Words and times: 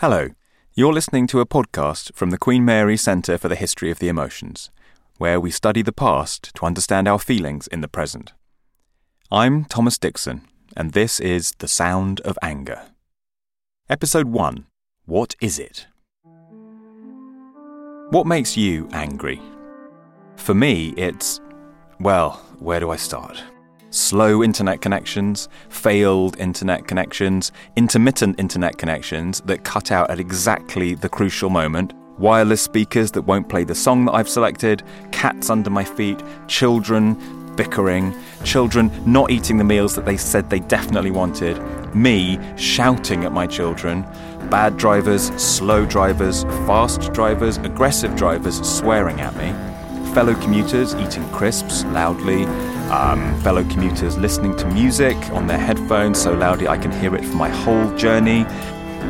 Hello, 0.00 0.28
you're 0.76 0.92
listening 0.92 1.26
to 1.26 1.40
a 1.40 1.44
podcast 1.44 2.14
from 2.14 2.30
the 2.30 2.38
Queen 2.38 2.64
Mary 2.64 2.96
Centre 2.96 3.36
for 3.36 3.48
the 3.48 3.56
History 3.56 3.90
of 3.90 3.98
the 3.98 4.06
Emotions, 4.06 4.70
where 5.16 5.40
we 5.40 5.50
study 5.50 5.82
the 5.82 5.90
past 5.90 6.54
to 6.54 6.66
understand 6.66 7.08
our 7.08 7.18
feelings 7.18 7.66
in 7.66 7.80
the 7.80 7.88
present. 7.88 8.32
I'm 9.32 9.64
Thomas 9.64 9.98
Dixon, 9.98 10.42
and 10.76 10.92
this 10.92 11.18
is 11.18 11.50
The 11.58 11.66
Sound 11.66 12.20
of 12.20 12.38
Anger. 12.42 12.82
Episode 13.90 14.28
1 14.28 14.66
What 15.04 15.34
is 15.40 15.58
it? 15.58 15.88
What 18.10 18.28
makes 18.28 18.56
you 18.56 18.88
angry? 18.92 19.42
For 20.36 20.54
me, 20.54 20.94
it's. 20.96 21.40
Well, 21.98 22.40
where 22.60 22.78
do 22.78 22.90
I 22.90 22.96
start? 22.96 23.42
Slow 23.90 24.42
internet 24.42 24.80
connections, 24.80 25.48
failed 25.68 26.36
internet 26.38 26.86
connections, 26.86 27.52
intermittent 27.76 28.38
internet 28.38 28.78
connections 28.78 29.40
that 29.42 29.64
cut 29.64 29.90
out 29.90 30.10
at 30.10 30.20
exactly 30.20 30.94
the 30.94 31.08
crucial 31.08 31.50
moment, 31.50 31.92
wireless 32.18 32.62
speakers 32.62 33.12
that 33.12 33.22
won't 33.22 33.48
play 33.48 33.64
the 33.64 33.74
song 33.74 34.04
that 34.04 34.12
I've 34.12 34.28
selected, 34.28 34.82
cats 35.12 35.50
under 35.50 35.70
my 35.70 35.84
feet, 35.84 36.22
children 36.46 37.16
bickering, 37.56 38.14
children 38.44 38.88
not 39.04 39.32
eating 39.32 39.58
the 39.58 39.64
meals 39.64 39.96
that 39.96 40.04
they 40.04 40.16
said 40.16 40.48
they 40.48 40.60
definitely 40.60 41.10
wanted, 41.10 41.58
me 41.92 42.38
shouting 42.56 43.24
at 43.24 43.32
my 43.32 43.48
children, 43.48 44.02
bad 44.48 44.76
drivers, 44.76 45.32
slow 45.42 45.84
drivers, 45.84 46.44
fast 46.68 47.12
drivers, 47.12 47.56
aggressive 47.58 48.14
drivers 48.14 48.60
swearing 48.60 49.20
at 49.20 49.36
me 49.36 49.52
fellow 50.14 50.34
commuters 50.36 50.94
eating 50.96 51.22
crisps 51.28 51.84
loudly, 51.86 52.44
um, 52.90 53.38
fellow 53.42 53.64
commuters 53.64 54.16
listening 54.16 54.56
to 54.56 54.66
music 54.68 55.16
on 55.30 55.46
their 55.46 55.58
headphones 55.58 56.20
so 56.20 56.32
loudly 56.32 56.68
I 56.68 56.78
can 56.78 56.90
hear 56.90 57.14
it 57.14 57.24
for 57.24 57.36
my 57.36 57.48
whole 57.48 57.94
journey. 57.96 58.44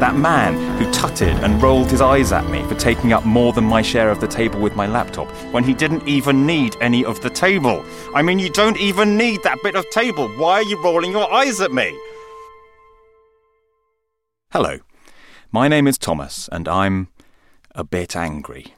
That 0.01 0.16
man 0.16 0.54
who 0.78 0.91
tutted 0.92 1.37
and 1.38 1.60
rolled 1.62 1.91
his 1.91 2.01
eyes 2.01 2.30
at 2.30 2.48
me 2.51 2.62
for 2.64 2.74
taking 2.74 3.12
up 3.12 3.24
more 3.24 3.52
than 3.52 3.64
my 3.64 3.82
share 3.82 4.10
of 4.10 4.20
the 4.20 4.28
table 4.28 4.60
with 4.60 4.77
my 4.77 4.87
laptop 4.87 5.29
when 5.52 5.65
he 5.65 5.74
didn't 5.74 6.06
even 6.06 6.46
need 6.46 6.76
any 6.80 7.04
of 7.04 7.21
the 7.21 7.30
table. 7.30 7.84
I 8.15 8.23
mean, 8.23 8.38
you 8.38 8.51
don't 8.51 8.79
even 8.79 9.16
need 9.16 9.43
that 9.43 9.59
bit 9.62 9.74
of 9.74 9.88
table. 9.90 10.29
Why 10.37 10.54
are 10.54 10.62
you 10.62 10.82
rolling 10.82 11.10
your 11.12 11.32
eyes 11.32 11.60
at 11.60 11.73
me? 11.73 11.99
Hello, 14.52 14.79
my 15.52 15.68
name 15.68 15.87
is 15.87 15.99
Thomas, 15.99 16.49
and 16.52 16.68
I'm 16.68 17.09
a 17.74 17.84
bit 17.84 18.16
angry. 18.16 18.74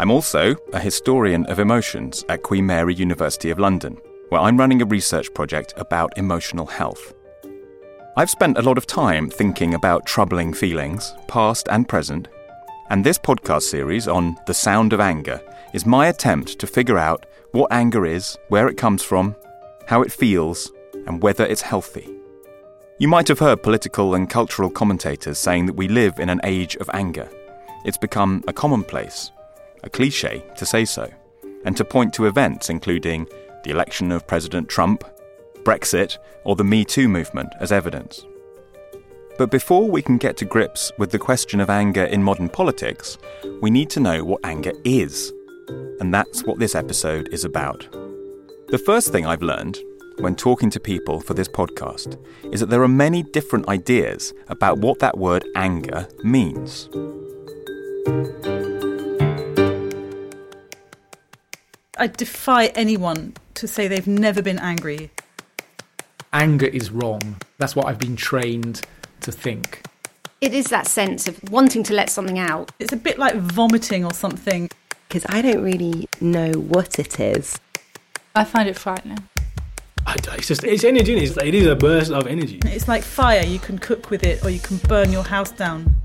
I'm 0.00 0.12
also 0.12 0.54
a 0.72 0.78
historian 0.78 1.44
of 1.46 1.58
emotions 1.58 2.24
at 2.28 2.44
Queen 2.44 2.64
Mary 2.64 2.94
University 2.94 3.50
of 3.50 3.58
London, 3.58 3.98
where 4.28 4.40
I'm 4.40 4.56
running 4.56 4.80
a 4.80 4.84
research 4.86 5.34
project 5.34 5.74
about 5.76 6.16
emotional 6.16 6.66
health. 6.66 7.14
I've 8.16 8.30
spent 8.30 8.58
a 8.58 8.62
lot 8.62 8.78
of 8.78 8.86
time 8.86 9.28
thinking 9.28 9.74
about 9.74 10.06
troubling 10.06 10.54
feelings, 10.54 11.16
past 11.26 11.66
and 11.68 11.88
present, 11.88 12.28
and 12.90 13.04
this 13.04 13.18
podcast 13.18 13.62
series 13.62 14.06
on 14.06 14.36
the 14.46 14.54
sound 14.54 14.92
of 14.92 15.00
anger 15.00 15.40
is 15.74 15.84
my 15.84 16.06
attempt 16.06 16.60
to 16.60 16.68
figure 16.68 16.96
out 16.96 17.26
what 17.50 17.72
anger 17.72 18.06
is, 18.06 18.38
where 18.50 18.68
it 18.68 18.76
comes 18.76 19.02
from, 19.02 19.34
how 19.88 20.02
it 20.02 20.12
feels, 20.12 20.70
and 21.08 21.20
whether 21.20 21.44
it's 21.44 21.62
healthy. 21.62 22.08
You 23.00 23.08
might 23.08 23.26
have 23.26 23.40
heard 23.40 23.64
political 23.64 24.14
and 24.14 24.30
cultural 24.30 24.70
commentators 24.70 25.38
saying 25.38 25.66
that 25.66 25.76
we 25.76 25.88
live 25.88 26.20
in 26.20 26.28
an 26.28 26.40
age 26.44 26.76
of 26.76 26.88
anger. 26.94 27.28
It's 27.84 27.98
become 27.98 28.44
a 28.46 28.52
commonplace, 28.52 29.32
a 29.82 29.90
cliche 29.90 30.44
to 30.56 30.66
say 30.66 30.84
so, 30.84 31.08
and 31.64 31.76
to 31.76 31.84
point 31.84 32.12
to 32.14 32.26
events 32.26 32.70
including 32.70 33.26
the 33.64 33.70
election 33.70 34.12
of 34.12 34.26
President 34.26 34.68
Trump, 34.68 35.04
Brexit, 35.62 36.18
or 36.44 36.56
the 36.56 36.64
Me 36.64 36.84
Too 36.84 37.08
movement 37.08 37.52
as 37.60 37.72
evidence. 37.72 38.24
But 39.38 39.50
before 39.50 39.88
we 39.88 40.02
can 40.02 40.18
get 40.18 40.36
to 40.38 40.44
grips 40.44 40.90
with 40.98 41.10
the 41.10 41.18
question 41.18 41.60
of 41.60 41.70
anger 41.70 42.04
in 42.04 42.22
modern 42.22 42.48
politics, 42.48 43.18
we 43.60 43.70
need 43.70 43.88
to 43.90 44.00
know 44.00 44.24
what 44.24 44.40
anger 44.44 44.72
is. 44.84 45.32
And 46.00 46.12
that's 46.12 46.44
what 46.44 46.58
this 46.58 46.74
episode 46.74 47.28
is 47.32 47.44
about. 47.44 47.86
The 48.68 48.82
first 48.84 49.12
thing 49.12 49.26
I've 49.26 49.42
learned 49.42 49.78
when 50.18 50.34
talking 50.34 50.70
to 50.70 50.80
people 50.80 51.20
for 51.20 51.34
this 51.34 51.48
podcast 51.48 52.18
is 52.52 52.60
that 52.60 52.70
there 52.70 52.82
are 52.82 52.88
many 52.88 53.22
different 53.22 53.68
ideas 53.68 54.34
about 54.48 54.78
what 54.78 54.98
that 54.98 55.16
word 55.16 55.44
anger 55.54 56.08
means. 56.24 56.88
I 62.00 62.06
defy 62.06 62.66
anyone 62.76 63.34
to 63.54 63.66
say 63.66 63.88
they've 63.88 64.06
never 64.06 64.40
been 64.40 64.60
angry. 64.60 65.10
Anger 66.32 66.66
is 66.66 66.92
wrong. 66.92 67.40
That's 67.58 67.74
what 67.74 67.86
I've 67.86 67.98
been 67.98 68.14
trained 68.14 68.82
to 69.22 69.32
think. 69.32 69.82
It 70.40 70.54
is 70.54 70.66
that 70.66 70.86
sense 70.86 71.26
of 71.26 71.42
wanting 71.50 71.82
to 71.82 71.94
let 71.94 72.08
something 72.08 72.38
out. 72.38 72.70
It's 72.78 72.92
a 72.92 72.96
bit 72.96 73.18
like 73.18 73.34
vomiting 73.34 74.04
or 74.04 74.14
something. 74.14 74.70
Because 75.08 75.26
I 75.28 75.42
don't 75.42 75.62
really 75.62 76.08
know 76.20 76.52
what 76.52 77.00
it 77.00 77.18
is. 77.18 77.58
I 78.36 78.44
find 78.44 78.68
it 78.68 78.76
frightening. 78.76 79.28
It's 80.06 80.46
just 80.46 80.64
it's 80.64 80.84
energy. 80.84 81.16
It's, 81.16 81.36
it 81.36 81.54
is 81.54 81.66
a 81.66 81.74
burst 81.74 82.12
of 82.12 82.28
energy. 82.28 82.60
It's 82.64 82.86
like 82.86 83.02
fire. 83.02 83.44
You 83.44 83.58
can 83.58 83.78
cook 83.78 84.10
with 84.10 84.22
it, 84.24 84.44
or 84.44 84.50
you 84.50 84.60
can 84.60 84.76
burn 84.76 85.10
your 85.12 85.24
house 85.24 85.50
down. 85.50 85.96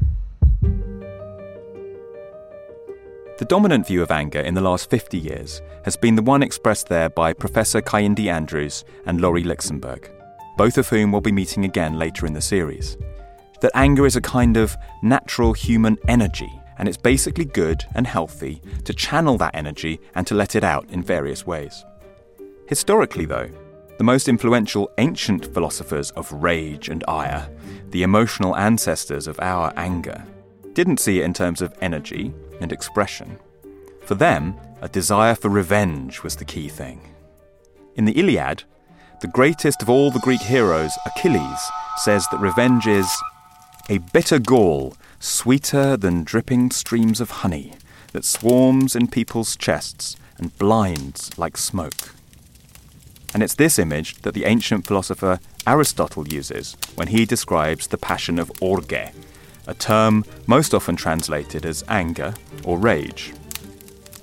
The 3.43 3.49
dominant 3.49 3.87
view 3.87 4.01
of 4.01 4.09
anger 4.09 4.39
in 4.39 4.53
the 4.53 4.61
last 4.61 4.89
50 4.89 5.17
years 5.17 5.61
has 5.83 5.97
been 5.97 6.15
the 6.15 6.21
one 6.21 6.41
expressed 6.41 6.87
there 6.87 7.09
by 7.09 7.33
Professor 7.33 7.81
Kehinde 7.81 8.31
Andrews 8.31 8.85
and 9.05 9.19
Laurie 9.19 9.43
Lichtenberg, 9.43 10.09
both 10.55 10.77
of 10.77 10.87
whom 10.87 11.11
will 11.11 11.19
be 11.19 11.33
meeting 11.33 11.65
again 11.65 11.99
later 11.99 12.25
in 12.25 12.31
the 12.31 12.39
series. 12.39 12.95
That 13.59 13.75
anger 13.75 14.05
is 14.05 14.15
a 14.15 14.21
kind 14.21 14.55
of 14.55 14.77
natural 15.01 15.51
human 15.51 15.97
energy, 16.07 16.49
and 16.77 16.87
it's 16.87 16.95
basically 16.95 17.43
good 17.43 17.83
and 17.95 18.07
healthy 18.07 18.61
to 18.85 18.93
channel 18.93 19.37
that 19.39 19.55
energy 19.55 19.99
and 20.15 20.25
to 20.27 20.35
let 20.35 20.55
it 20.55 20.63
out 20.63 20.89
in 20.89 21.03
various 21.03 21.45
ways. 21.45 21.83
Historically, 22.69 23.25
though, 23.25 23.49
the 23.97 24.05
most 24.05 24.29
influential 24.29 24.89
ancient 24.99 25.53
philosophers 25.53 26.11
of 26.11 26.31
rage 26.31 26.87
and 26.87 27.03
ire, 27.09 27.49
the 27.89 28.03
emotional 28.03 28.55
ancestors 28.55 29.27
of 29.27 29.37
our 29.41 29.73
anger, 29.75 30.25
didn't 30.71 31.01
see 31.01 31.19
it 31.19 31.25
in 31.25 31.33
terms 31.33 31.61
of 31.61 31.73
energy 31.81 32.33
and 32.61 32.71
expression. 32.71 33.37
For 34.05 34.15
them, 34.15 34.55
a 34.81 34.89
desire 34.89 35.35
for 35.35 35.49
revenge 35.49 36.23
was 36.23 36.35
the 36.35 36.45
key 36.45 36.67
thing. 36.67 37.01
In 37.95 38.05
the 38.05 38.19
Iliad, 38.19 38.63
the 39.21 39.27
greatest 39.27 39.81
of 39.81 39.89
all 39.89 40.11
the 40.11 40.19
Greek 40.19 40.41
heroes, 40.41 40.91
Achilles, 41.05 41.71
says 41.97 42.27
that 42.29 42.39
revenge 42.39 42.87
is 42.87 43.09
a 43.89 43.99
bitter 43.99 44.39
gall, 44.39 44.95
sweeter 45.19 45.95
than 45.95 46.23
dripping 46.23 46.71
streams 46.71 47.21
of 47.21 47.31
honey, 47.31 47.73
that 48.11 48.25
swarms 48.25 48.95
in 48.95 49.07
people's 49.07 49.55
chests 49.55 50.15
and 50.37 50.57
blinds 50.57 51.37
like 51.37 51.57
smoke. 51.57 52.13
And 53.33 53.41
it's 53.41 53.55
this 53.55 53.79
image 53.79 54.21
that 54.21 54.33
the 54.33 54.45
ancient 54.45 54.85
philosopher 54.85 55.39
Aristotle 55.65 56.27
uses 56.27 56.75
when 56.95 57.07
he 57.07 57.25
describes 57.25 57.87
the 57.87 57.97
passion 57.97 58.37
of 58.37 58.51
orge, 58.61 58.93
a 59.68 59.74
term 59.74 60.25
most 60.47 60.74
often 60.74 60.96
translated 60.96 61.66
as 61.66 61.84
anger 61.88 62.34
or 62.63 62.78
rage. 62.78 63.34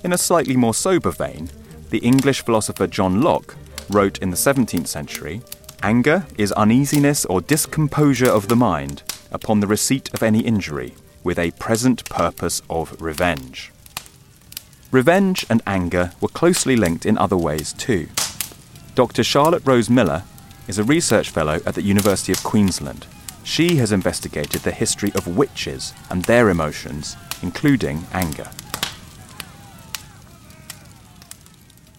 In 0.03 0.13
a 0.13 0.17
slightly 0.17 0.55
more 0.55 0.73
sober 0.73 1.11
vein, 1.11 1.49
the 1.89 1.99
English 1.99 2.43
philosopher 2.43 2.87
John 2.87 3.21
Locke 3.21 3.55
wrote 3.89 4.17
in 4.19 4.29
the 4.29 4.37
17th 4.37 4.87
century 4.87 5.41
Anger 5.83 6.27
is 6.37 6.51
uneasiness 6.51 7.25
or 7.25 7.41
discomposure 7.41 8.29
of 8.29 8.47
the 8.47 8.55
mind 8.55 9.01
upon 9.31 9.59
the 9.59 9.67
receipt 9.67 10.13
of 10.13 10.21
any 10.21 10.41
injury, 10.41 10.93
with 11.23 11.39
a 11.39 11.51
present 11.51 12.07
purpose 12.07 12.61
of 12.69 13.01
revenge. 13.01 13.71
Revenge 14.91 15.45
and 15.49 15.61
anger 15.65 16.11
were 16.21 16.27
closely 16.27 16.75
linked 16.75 17.05
in 17.05 17.17
other 17.17 17.37
ways 17.37 17.73
too. 17.73 18.07
Dr. 18.93 19.23
Charlotte 19.23 19.65
Rose 19.65 19.89
Millar 19.89 20.23
is 20.67 20.77
a 20.77 20.83
research 20.83 21.29
fellow 21.29 21.59
at 21.65 21.75
the 21.75 21.81
University 21.81 22.31
of 22.31 22.43
Queensland 22.43 23.07
she 23.43 23.75
has 23.77 23.91
investigated 23.91 24.61
the 24.61 24.71
history 24.71 25.11
of 25.15 25.27
witches 25.27 25.93
and 26.09 26.23
their 26.25 26.49
emotions, 26.49 27.17
including 27.41 28.05
anger. 28.13 28.49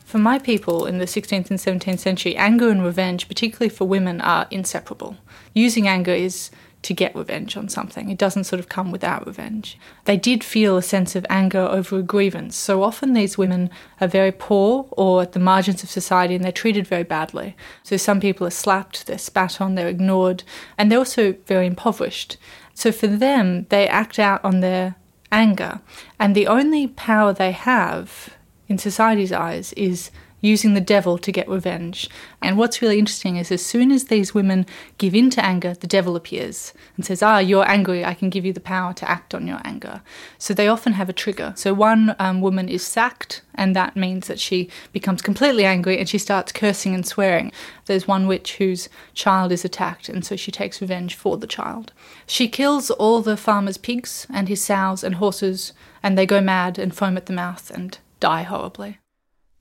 For 0.05 0.19
my 0.19 0.39
people 0.39 0.85
in 0.85 0.99
the 0.99 1.07
16th 1.07 1.51
and 1.51 1.59
17th 1.59 1.99
century, 1.99 2.37
anger 2.37 2.69
and 2.69 2.85
revenge, 2.85 3.29
particularly 3.29 3.71
for 3.71 3.87
women, 3.87 4.21
are 4.21 4.47
inseparable. 4.51 5.17
Using 5.55 5.89
anger 5.89 6.13
is 6.13 6.51
to 6.83 6.93
get 6.93 7.15
revenge 7.15 7.57
on 7.57 7.69
something. 7.69 8.11
It 8.11 8.19
doesn't 8.19 8.45
sort 8.45 8.59
of 8.59 8.69
come 8.69 8.91
without 8.91 9.27
revenge. 9.27 9.79
They 10.05 10.17
did 10.17 10.43
feel 10.43 10.77
a 10.77 10.83
sense 10.83 11.15
of 11.15 11.25
anger 11.31 11.61
over 11.61 11.99
a 11.99 12.03
grievance. 12.03 12.57
So 12.57 12.83
often 12.83 13.13
these 13.13 13.39
women 13.39 13.71
are 14.01 14.09
very 14.09 14.33
poor 14.33 14.89
or 14.91 15.23
at 15.23 15.33
the 15.33 15.39
margins 15.39 15.83
of 15.83 15.91
society 15.91 16.35
and 16.35 16.45
they're 16.45 16.53
treated 16.53 16.87
very 16.87 17.05
badly. 17.05 17.57
So 17.85 17.97
some 17.97 18.21
people 18.21 18.47
are 18.47 18.51
slapped, 18.51 19.07
they're 19.07 19.19
spat 19.19 19.61
on, 19.61 19.77
they're 19.77 19.89
ignored, 19.89 20.43
and 20.77 20.91
they're 20.91 20.99
also 20.99 21.35
very 21.47 21.67
impoverished. 21.67 22.37
So 22.75 22.91
for 22.91 23.07
them, 23.07 23.67
they 23.69 23.87
act 23.87 24.19
out 24.19 24.45
on 24.45 24.61
their 24.61 24.97
anger. 25.31 25.81
And 26.19 26.35
the 26.35 26.49
only 26.49 26.89
power 26.89 27.33
they 27.33 27.53
have 27.53 28.35
in 28.69 28.79
society's 28.79 29.33
eyes 29.33 29.73
is 29.75 30.11
using 30.43 30.75
the 30.75 30.81
devil 30.81 31.17
to 31.17 31.33
get 31.33 31.49
revenge. 31.49 32.11
And 32.43 32.59
what's 32.59 32.83
really 32.83 32.99
interesting 32.99 33.37
is 33.37 33.51
as 33.51 33.65
soon 33.65 33.91
as 33.91 34.05
these 34.05 34.35
women 34.35 34.67
give 34.99 35.15
in 35.15 35.31
to 35.31 35.45
anger, 35.45 35.73
the 35.73 35.87
devil 35.87 36.17
appears 36.17 36.75
and 36.97 37.07
says, 37.07 37.23
Ah, 37.23 37.39
you're 37.39 37.67
angry, 37.67 38.05
I 38.05 38.13
can 38.13 38.29
give 38.29 38.45
you 38.45 38.53
the 38.53 38.61
power 38.61 38.93
to 38.93 39.11
act 39.11 39.35
on 39.35 39.47
your 39.47 39.61
anger. 39.65 40.03
So 40.37 40.53
they 40.53 40.69
often 40.69 40.93
have 40.95 41.09
a 41.09 41.15
trigger. 41.15 41.55
So 41.57 41.73
one 41.73 42.15
um, 42.19 42.43
woman 42.43 42.69
is 42.69 42.85
sacked, 42.85 43.43
and 43.55 43.75
that 43.77 43.97
means 43.97 44.27
that 44.27 44.41
she 44.41 44.69
becomes 44.93 45.23
completely 45.23 45.65
angry 45.65 45.99
and 45.99 46.09
she 46.09 46.19
starts 46.19 46.53
cursing 46.53 46.95
and 46.95 47.07
swearing. 47.07 47.53
There's 47.87 48.09
one 48.09 48.27
witch 48.27 48.57
whose 48.57 48.89
child 49.15 49.53
is 49.53 49.65
attacked, 49.65 50.09
and 50.09 50.25
so 50.25 50.37
she 50.37 50.51
takes 50.51 50.81
revenge 50.81 51.15
for 51.15 51.37
the 51.37 51.47
child. 51.47 51.93
She 52.27 52.49
kills 52.49 52.91
all 52.91 53.23
the 53.23 53.37
farmer's 53.37 53.79
pigs 53.79 54.27
and 54.33 54.49
his 54.49 54.63
sows 54.63 55.05
and 55.05 55.17
horses, 55.17 55.73
and 56.03 56.19
they 56.19 56.27
go 56.27 56.41
mad 56.41 56.79
and 56.79 56.95
foam 56.95 57.17
at 57.17 57.27
the 57.27 57.33
mouth 57.33 57.71
and 57.71 57.99
die 58.19 58.43
horribly. 58.43 58.99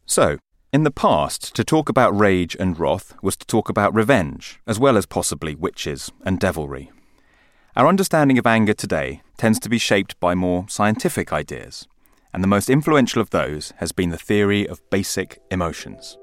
So, 0.06 0.38
in 0.74 0.84
the 0.84 0.92
past, 0.92 1.54
to 1.56 1.66
talk 1.66 1.90
about 1.90 2.18
rage 2.18 2.56
and 2.58 2.80
wrath 2.80 3.14
was 3.22 3.36
to 3.36 3.46
talk 3.46 3.68
about 3.68 3.94
revenge, 3.94 4.62
as 4.66 4.80
well 4.80 4.96
as 4.96 5.06
possibly 5.06 5.54
witches 5.54 6.12
and 6.26 6.40
devilry. 6.40 6.90
Our 7.76 7.88
understanding 7.88 8.38
of 8.38 8.48
anger 8.48 8.74
today 8.74 9.22
tends 9.38 9.60
to 9.62 9.70
be 9.70 9.78
shaped 9.78 10.18
by 10.22 10.34
more 10.34 10.66
scientific 10.70 11.34
ideas, 11.34 11.88
and 12.34 12.42
the 12.42 12.48
most 12.48 12.70
influential 12.70 13.22
of 13.22 13.32
those 13.32 13.74
has 13.78 13.92
been 13.92 14.12
the 14.12 14.18
theory 14.18 14.66
of 14.68 14.90
basic 14.90 15.42
emotions. 15.52 16.18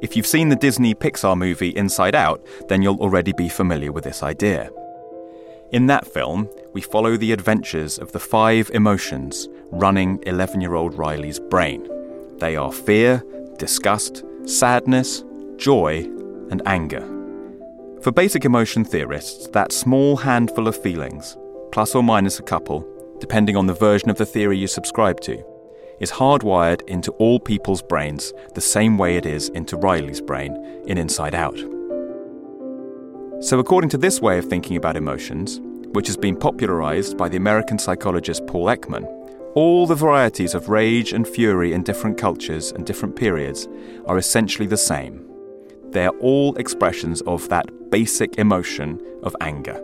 If 0.00 0.16
you've 0.16 0.26
seen 0.26 0.48
the 0.48 0.56
Disney 0.56 0.94
Pixar 0.94 1.36
movie 1.36 1.70
Inside 1.70 2.14
Out, 2.14 2.46
then 2.68 2.82
you'll 2.82 3.00
already 3.00 3.32
be 3.32 3.48
familiar 3.48 3.90
with 3.90 4.04
this 4.04 4.22
idea. 4.22 4.70
In 5.72 5.86
that 5.86 6.06
film, 6.06 6.48
we 6.72 6.82
follow 6.82 7.16
the 7.16 7.32
adventures 7.32 7.98
of 7.98 8.12
the 8.12 8.20
five 8.20 8.70
emotions 8.74 9.48
running 9.70 10.22
11 10.24 10.60
year 10.60 10.74
old 10.74 10.94
Riley's 10.94 11.40
brain. 11.40 11.88
They 12.38 12.56
are 12.56 12.72
fear, 12.72 13.24
disgust, 13.58 14.24
sadness, 14.44 15.24
joy, 15.56 16.04
and 16.50 16.62
anger. 16.66 17.06
For 18.02 18.10
basic 18.10 18.44
emotion 18.44 18.84
theorists, 18.84 19.48
that 19.48 19.72
small 19.72 20.16
handful 20.16 20.66
of 20.66 20.76
feelings, 20.76 21.36
plus 21.70 21.94
or 21.94 22.02
minus 22.02 22.38
a 22.38 22.42
couple, 22.42 22.86
depending 23.20 23.56
on 23.56 23.66
the 23.66 23.74
version 23.74 24.10
of 24.10 24.18
the 24.18 24.26
theory 24.26 24.58
you 24.58 24.66
subscribe 24.66 25.20
to, 25.20 25.44
is 26.00 26.10
hardwired 26.10 26.82
into 26.88 27.12
all 27.12 27.38
people's 27.38 27.80
brains 27.80 28.32
the 28.54 28.60
same 28.60 28.98
way 28.98 29.16
it 29.16 29.24
is 29.24 29.48
into 29.50 29.76
Riley's 29.76 30.20
brain 30.20 30.82
in 30.86 30.98
Inside 30.98 31.34
Out. 31.34 31.58
So, 33.40 33.60
according 33.60 33.90
to 33.90 33.98
this 33.98 34.20
way 34.20 34.38
of 34.38 34.46
thinking 34.46 34.76
about 34.76 34.96
emotions, 34.96 35.60
which 35.92 36.08
has 36.08 36.16
been 36.16 36.36
popularized 36.36 37.16
by 37.16 37.28
the 37.28 37.36
American 37.36 37.78
psychologist 37.78 38.46
Paul 38.46 38.66
Ekman, 38.66 39.06
all 39.54 39.86
the 39.86 39.94
varieties 39.94 40.54
of 40.54 40.68
rage 40.68 41.12
and 41.12 41.28
fury 41.28 41.72
in 41.72 41.82
different 41.82 42.16
cultures 42.16 42.72
and 42.72 42.86
different 42.86 43.16
periods 43.16 43.68
are 44.06 44.16
essentially 44.16 44.66
the 44.66 44.76
same. 44.76 45.28
They 45.90 46.06
are 46.06 46.16
all 46.20 46.56
expressions 46.56 47.20
of 47.22 47.48
that 47.50 47.66
basic 47.90 48.38
emotion 48.38 48.98
of 49.22 49.36
anger, 49.42 49.78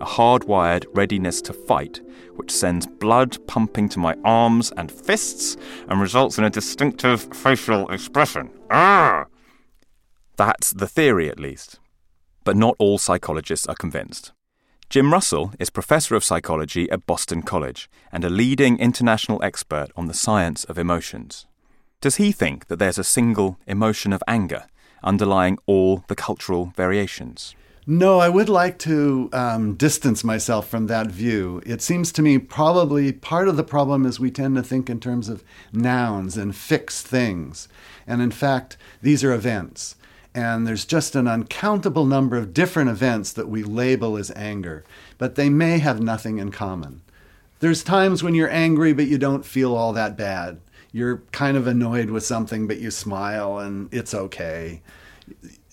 a 0.00 0.04
hardwired 0.04 0.86
readiness 0.94 1.42
to 1.42 1.52
fight, 1.52 2.00
which 2.36 2.52
sends 2.52 2.86
blood 2.86 3.36
pumping 3.48 3.88
to 3.88 3.98
my 3.98 4.14
arms 4.24 4.72
and 4.76 4.92
fists 4.92 5.56
and 5.88 6.00
results 6.00 6.38
in 6.38 6.44
a 6.44 6.50
distinctive 6.50 7.22
facial 7.34 7.90
expression. 7.90 8.50
Ah! 8.70 9.26
That's 10.36 10.70
the 10.70 10.86
theory, 10.86 11.28
at 11.28 11.40
least. 11.40 11.80
But 12.44 12.56
not 12.56 12.76
all 12.78 12.96
psychologists 12.96 13.66
are 13.66 13.74
convinced. 13.74 14.32
Jim 14.90 15.12
Russell 15.12 15.52
is 15.60 15.70
professor 15.70 16.16
of 16.16 16.24
psychology 16.24 16.90
at 16.90 17.06
Boston 17.06 17.42
College 17.42 17.88
and 18.10 18.24
a 18.24 18.28
leading 18.28 18.76
international 18.80 19.40
expert 19.40 19.86
on 19.94 20.06
the 20.06 20.12
science 20.12 20.64
of 20.64 20.78
emotions. 20.78 21.46
Does 22.00 22.16
he 22.16 22.32
think 22.32 22.66
that 22.66 22.80
there's 22.80 22.98
a 22.98 23.04
single 23.04 23.56
emotion 23.68 24.12
of 24.12 24.20
anger 24.26 24.64
underlying 25.04 25.58
all 25.66 26.02
the 26.08 26.16
cultural 26.16 26.72
variations? 26.74 27.54
No, 27.86 28.18
I 28.18 28.28
would 28.28 28.48
like 28.48 28.80
to 28.80 29.30
um, 29.32 29.74
distance 29.74 30.24
myself 30.24 30.68
from 30.68 30.88
that 30.88 31.06
view. 31.06 31.62
It 31.64 31.82
seems 31.82 32.10
to 32.12 32.22
me 32.22 32.38
probably 32.38 33.12
part 33.12 33.46
of 33.46 33.56
the 33.56 33.62
problem 33.62 34.04
is 34.04 34.18
we 34.18 34.32
tend 34.32 34.56
to 34.56 34.62
think 34.64 34.90
in 34.90 34.98
terms 34.98 35.28
of 35.28 35.44
nouns 35.72 36.36
and 36.36 36.54
fixed 36.54 37.06
things. 37.06 37.68
And 38.08 38.20
in 38.20 38.32
fact, 38.32 38.76
these 39.02 39.22
are 39.22 39.32
events. 39.32 39.94
And 40.34 40.66
there's 40.66 40.84
just 40.84 41.16
an 41.16 41.26
uncountable 41.26 42.06
number 42.06 42.36
of 42.36 42.54
different 42.54 42.90
events 42.90 43.32
that 43.32 43.48
we 43.48 43.62
label 43.62 44.16
as 44.16 44.30
anger, 44.36 44.84
but 45.18 45.34
they 45.34 45.48
may 45.48 45.78
have 45.78 46.00
nothing 46.00 46.38
in 46.38 46.50
common. 46.52 47.02
There's 47.58 47.82
times 47.82 48.22
when 48.22 48.34
you're 48.34 48.50
angry, 48.50 48.92
but 48.92 49.06
you 49.06 49.18
don't 49.18 49.44
feel 49.44 49.74
all 49.74 49.92
that 49.92 50.16
bad. 50.16 50.60
You're 50.92 51.18
kind 51.32 51.56
of 51.56 51.66
annoyed 51.66 52.10
with 52.10 52.24
something, 52.24 52.66
but 52.66 52.78
you 52.78 52.90
smile 52.90 53.58
and 53.58 53.92
it's 53.92 54.14
okay. 54.14 54.82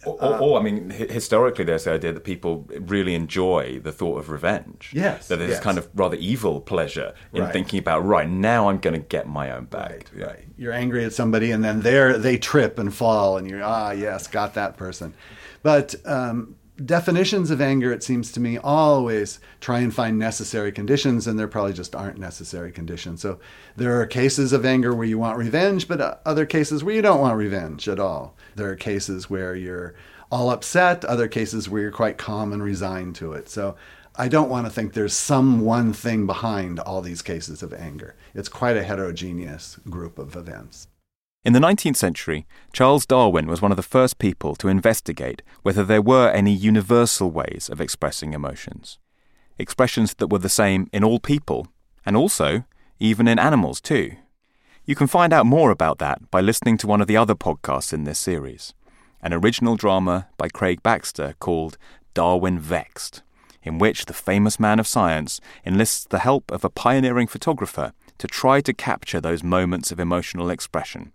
Or, 0.05 0.13
or, 0.23 0.37
or, 0.37 0.59
I 0.59 0.63
mean, 0.63 0.91
historically, 0.91 1.65
there's 1.65 1.85
the 1.85 1.93
idea 1.93 2.13
that 2.13 2.23
people 2.23 2.67
really 2.81 3.15
enjoy 3.15 3.79
the 3.79 3.91
thought 3.91 4.19
of 4.19 4.29
revenge. 4.29 4.91
Yes. 4.93 5.27
That 5.27 5.37
there's 5.37 5.53
yes. 5.53 5.59
kind 5.59 5.79
of 5.79 5.89
rather 5.95 6.15
evil 6.17 6.61
pleasure 6.61 7.15
in 7.33 7.41
Right. 7.41 7.51
thinking 7.51 7.79
about, 7.79 8.05
right, 8.05 8.29
now 8.29 8.69
I'm 8.69 8.77
going 8.77 8.93
to 8.93 9.05
get 9.07 9.27
my 9.27 9.49
own 9.49 9.65
back. 9.65 10.05
Right, 10.13 10.27
right. 10.27 10.45
You're 10.55 10.73
angry 10.73 11.03
at 11.03 11.13
somebody, 11.13 11.51
and 11.51 11.63
then 11.63 11.81
they 11.81 12.13
they 12.17 12.37
trip 12.37 12.77
and 12.77 12.93
fall, 12.93 13.37
and 13.37 13.49
you're 13.49 13.63
ah 13.63 13.91
yes, 13.91 14.27
got 14.27 14.53
that 14.53 14.77
person. 14.77 15.13
But 15.63 15.95
um, 16.05 16.55
definitions 16.85 17.51
of 17.51 17.61
anger, 17.61 17.91
it 17.91 18.03
seems 18.03 18.31
to 18.31 18.39
me, 18.39 18.57
always 18.57 19.39
try 19.59 19.79
and 19.79 19.93
find 19.93 20.17
necessary 20.17 20.71
conditions, 20.71 21.27
and 21.27 21.37
there 21.37 21.47
probably 21.47 21.73
just 21.73 21.95
aren't 21.95 22.19
necessary 22.19 22.71
conditions. 22.71 23.21
So 23.21 23.39
there 23.75 23.99
are 23.99 24.05
cases 24.05 24.53
of 24.53 24.65
anger 24.65 24.93
where 24.93 25.07
you 25.07 25.17
want 25.17 25.37
revenge, 25.37 25.87
but 25.87 26.01
uh, 26.01 26.15
other 26.25 26.45
cases 26.45 26.83
where 26.83 26.95
you 26.95 27.01
don't 27.01 27.21
want 27.21 27.37
revenge 27.37 27.89
at 27.89 27.99
all. 27.99 28.35
There 28.55 28.69
are 28.69 28.75
cases 28.75 29.29
where 29.29 29.55
you're 29.55 29.95
all 30.31 30.49
upset, 30.49 31.05
other 31.05 31.27
cases 31.27 31.69
where 31.69 31.81
you're 31.81 31.91
quite 31.91 32.17
calm 32.17 32.53
and 32.53 32.61
resigned 32.61 33.15
to 33.15 33.33
it. 33.33 33.49
So 33.49 33.75
I 34.15 34.27
don't 34.27 34.49
want 34.49 34.65
to 34.65 34.71
think 34.71 34.93
there's 34.93 35.13
some 35.13 35.61
one 35.61 35.93
thing 35.93 36.25
behind 36.25 36.79
all 36.79 37.01
these 37.01 37.21
cases 37.21 37.63
of 37.63 37.73
anger. 37.73 38.15
It's 38.33 38.49
quite 38.49 38.75
a 38.75 38.83
heterogeneous 38.83 39.77
group 39.89 40.17
of 40.19 40.35
events. 40.35 40.87
In 41.47 41.53
the 41.53 41.59
19th 41.59 41.95
century, 41.95 42.45
Charles 42.73 43.05
Darwin 43.05 43.47
was 43.47 43.61
one 43.61 43.71
of 43.71 43.77
the 43.77 43.81
first 43.81 44.19
people 44.19 44.53
to 44.57 44.67
investigate 44.67 45.41
whether 45.61 45.85
there 45.85 46.01
were 46.01 46.29
any 46.29 46.51
universal 46.51 47.31
ways 47.31 47.69
of 47.71 47.79
expressing 47.79 48.33
emotions. 48.33 48.99
Expressions 49.57 50.13
that 50.15 50.27
were 50.27 50.39
the 50.39 50.49
same 50.49 50.89
in 50.91 51.05
all 51.05 51.21
people, 51.21 51.69
and 52.05 52.17
also 52.17 52.65
even 52.99 53.29
in 53.29 53.39
animals 53.39 53.79
too. 53.79 54.17
You 54.83 54.93
can 54.93 55.07
find 55.07 55.31
out 55.31 55.45
more 55.45 55.71
about 55.71 55.99
that 55.99 56.29
by 56.31 56.41
listening 56.41 56.75
to 56.79 56.87
one 56.87 56.99
of 56.99 57.07
the 57.07 57.15
other 57.15 57.33
podcasts 57.33 57.93
in 57.93 58.03
this 58.03 58.19
series, 58.19 58.73
an 59.21 59.33
original 59.33 59.77
drama 59.77 60.27
by 60.35 60.49
Craig 60.49 60.83
Baxter 60.83 61.33
called 61.39 61.77
Darwin 62.13 62.59
Vexed, 62.59 63.23
in 63.63 63.79
which 63.79 64.03
the 64.03 64.13
famous 64.13 64.59
man 64.59 64.81
of 64.81 64.85
science 64.87 65.39
enlists 65.65 66.03
the 66.03 66.19
help 66.19 66.51
of 66.51 66.65
a 66.65 66.69
pioneering 66.69 67.27
photographer 67.27 67.93
to 68.17 68.27
try 68.27 68.59
to 68.59 68.73
capture 68.73 69.21
those 69.21 69.45
moments 69.45 69.93
of 69.93 69.99
emotional 70.01 70.49
expression. 70.49 71.13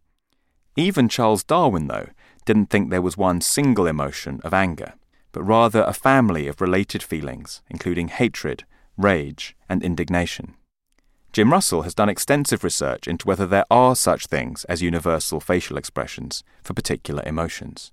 Even 0.76 1.09
Charles 1.09 1.45
Darwin, 1.45 1.88
though, 1.88 2.09
didn't 2.45 2.71
think 2.71 2.91
there 2.91 3.02
was 3.02 3.17
one 3.17 3.41
single 3.41 3.87
emotion 3.87 4.41
of 4.43 4.55
anger, 4.55 4.95
but 5.33 5.43
rather 5.43 5.83
a 5.83 5.93
family 5.93 6.49
of 6.49 6.61
related 6.61 7.02
feelings, 7.02 7.62
including 7.69 8.09
hatred, 8.09 8.64
rage, 8.97 9.55
and 9.69 9.83
indignation. 9.83 10.55
Jim 11.33 11.50
Russell 11.50 11.83
has 11.83 11.95
done 11.95 12.09
extensive 12.09 12.62
research 12.62 13.09
into 13.09 13.26
whether 13.26 13.47
there 13.47 13.64
are 13.71 13.97
such 13.97 14.26
things 14.26 14.64
as 14.64 14.83
universal 14.83 15.41
facial 15.41 15.79
expressions 15.79 16.45
for 16.62 16.75
particular 16.75 17.23
emotions. 17.25 17.91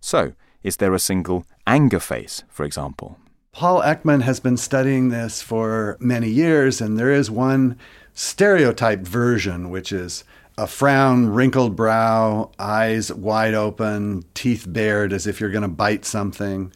So, 0.00 0.32
is 0.62 0.78
there 0.78 0.94
a 0.94 0.98
single 0.98 1.46
anger 1.66 2.00
face, 2.00 2.42
for 2.48 2.64
example? 2.64 3.18
Paul 3.52 3.80
Ekman 3.82 4.22
has 4.22 4.40
been 4.40 4.56
studying 4.56 5.10
this 5.10 5.40
for 5.40 5.96
many 6.00 6.28
years, 6.28 6.80
and 6.80 6.98
there 6.98 7.12
is 7.12 7.30
one 7.30 7.78
stereotyped 8.12 9.06
version, 9.06 9.70
which 9.70 9.92
is 9.92 10.24
a 10.56 10.66
frown, 10.66 11.26
wrinkled 11.26 11.74
brow, 11.76 12.50
eyes 12.58 13.12
wide 13.12 13.54
open, 13.54 14.24
teeth 14.34 14.66
bared 14.68 15.12
as 15.12 15.26
if 15.26 15.40
you're 15.40 15.50
going 15.50 15.62
to 15.62 15.68
bite 15.68 16.04
something. 16.04 16.72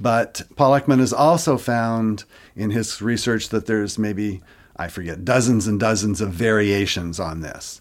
But 0.00 0.42
Paul 0.56 0.78
Ekman 0.78 0.98
has 0.98 1.12
also 1.12 1.56
found 1.56 2.24
in 2.56 2.70
his 2.70 3.00
research 3.00 3.50
that 3.50 3.66
there's 3.66 3.98
maybe, 3.98 4.42
I 4.76 4.88
forget, 4.88 5.24
dozens 5.24 5.68
and 5.68 5.78
dozens 5.78 6.20
of 6.20 6.32
variations 6.32 7.20
on 7.20 7.40
this. 7.40 7.80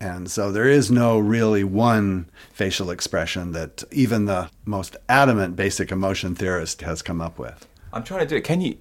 And 0.00 0.30
so 0.30 0.52
there 0.52 0.68
is 0.68 0.90
no 0.90 1.18
really 1.18 1.64
one 1.64 2.28
facial 2.52 2.90
expression 2.90 3.52
that 3.52 3.84
even 3.90 4.26
the 4.26 4.50
most 4.66 4.96
adamant 5.08 5.56
basic 5.56 5.90
emotion 5.90 6.34
theorist 6.34 6.82
has 6.82 7.00
come 7.00 7.22
up 7.22 7.38
with. 7.38 7.66
I'm 7.92 8.04
trying 8.04 8.20
to 8.20 8.26
do 8.26 8.36
it. 8.36 8.44
Can 8.44 8.60
you? 8.60 8.76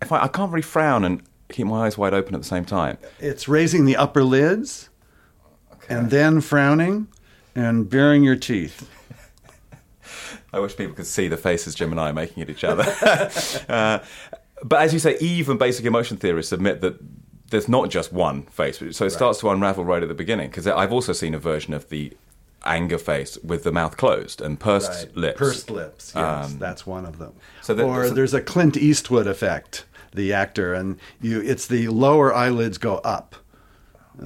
If 0.00 0.12
I, 0.12 0.22
I 0.22 0.28
can't 0.28 0.50
really 0.50 0.62
frown 0.62 1.04
and 1.04 1.22
keep 1.50 1.66
my 1.66 1.84
eyes 1.84 1.98
wide 1.98 2.14
open 2.14 2.34
at 2.34 2.40
the 2.40 2.46
same 2.46 2.64
time. 2.64 2.96
It's 3.20 3.48
raising 3.48 3.84
the 3.84 3.96
upper 3.96 4.24
lids 4.24 4.88
and 5.88 6.10
then 6.10 6.40
frowning 6.40 7.08
and 7.54 7.88
baring 7.88 8.22
your 8.24 8.36
teeth. 8.36 8.88
I 10.52 10.60
wish 10.60 10.76
people 10.76 10.94
could 10.94 11.06
see 11.06 11.28
the 11.28 11.36
faces 11.36 11.74
Jim 11.74 11.90
and 11.90 12.00
I 12.00 12.10
are 12.10 12.12
making 12.12 12.42
at 12.42 12.50
each 12.50 12.64
other. 12.64 12.84
uh, 13.68 13.98
but 14.62 14.82
as 14.82 14.92
you 14.92 14.98
say, 14.98 15.16
even 15.18 15.58
basic 15.58 15.84
emotion 15.84 16.16
theorists 16.16 16.52
admit 16.52 16.80
that 16.82 16.96
there's 17.50 17.68
not 17.68 17.90
just 17.90 18.12
one 18.12 18.42
face. 18.44 18.78
So 18.96 19.04
it 19.04 19.10
starts 19.10 19.40
to 19.40 19.50
unravel 19.50 19.84
right 19.84 20.02
at 20.02 20.08
the 20.08 20.14
beginning. 20.14 20.48
Because 20.50 20.66
I've 20.66 20.92
also 20.92 21.12
seen 21.12 21.34
a 21.34 21.38
version 21.38 21.74
of 21.74 21.88
the 21.88 22.12
anger 22.64 22.98
face 22.98 23.36
with 23.44 23.64
the 23.64 23.72
mouth 23.72 23.96
closed 23.96 24.40
and 24.40 24.58
pursed 24.58 24.90
Right. 25.06 25.16
lips. 25.16 25.38
Pursed 25.38 25.70
lips, 25.70 26.12
yes, 26.14 26.46
Um, 26.52 26.58
that's 26.58 26.86
one 26.86 27.04
of 27.04 27.18
them. 27.18 27.32
so 27.60 27.74
that- 27.74 27.84
or 27.84 28.08
so- 28.08 28.14
there's 28.14 28.32
a 28.32 28.40
Clint 28.40 28.76
Eastwood 28.76 29.26
effect, 29.26 29.84
the 30.14 30.32
actor, 30.32 30.72
and 30.72 30.98
you 31.20 31.40
it's 31.40 31.66
the 31.66 31.88
lower 31.88 32.32
eyelids 32.34 32.78
go 32.78 32.96
up. 32.98 33.36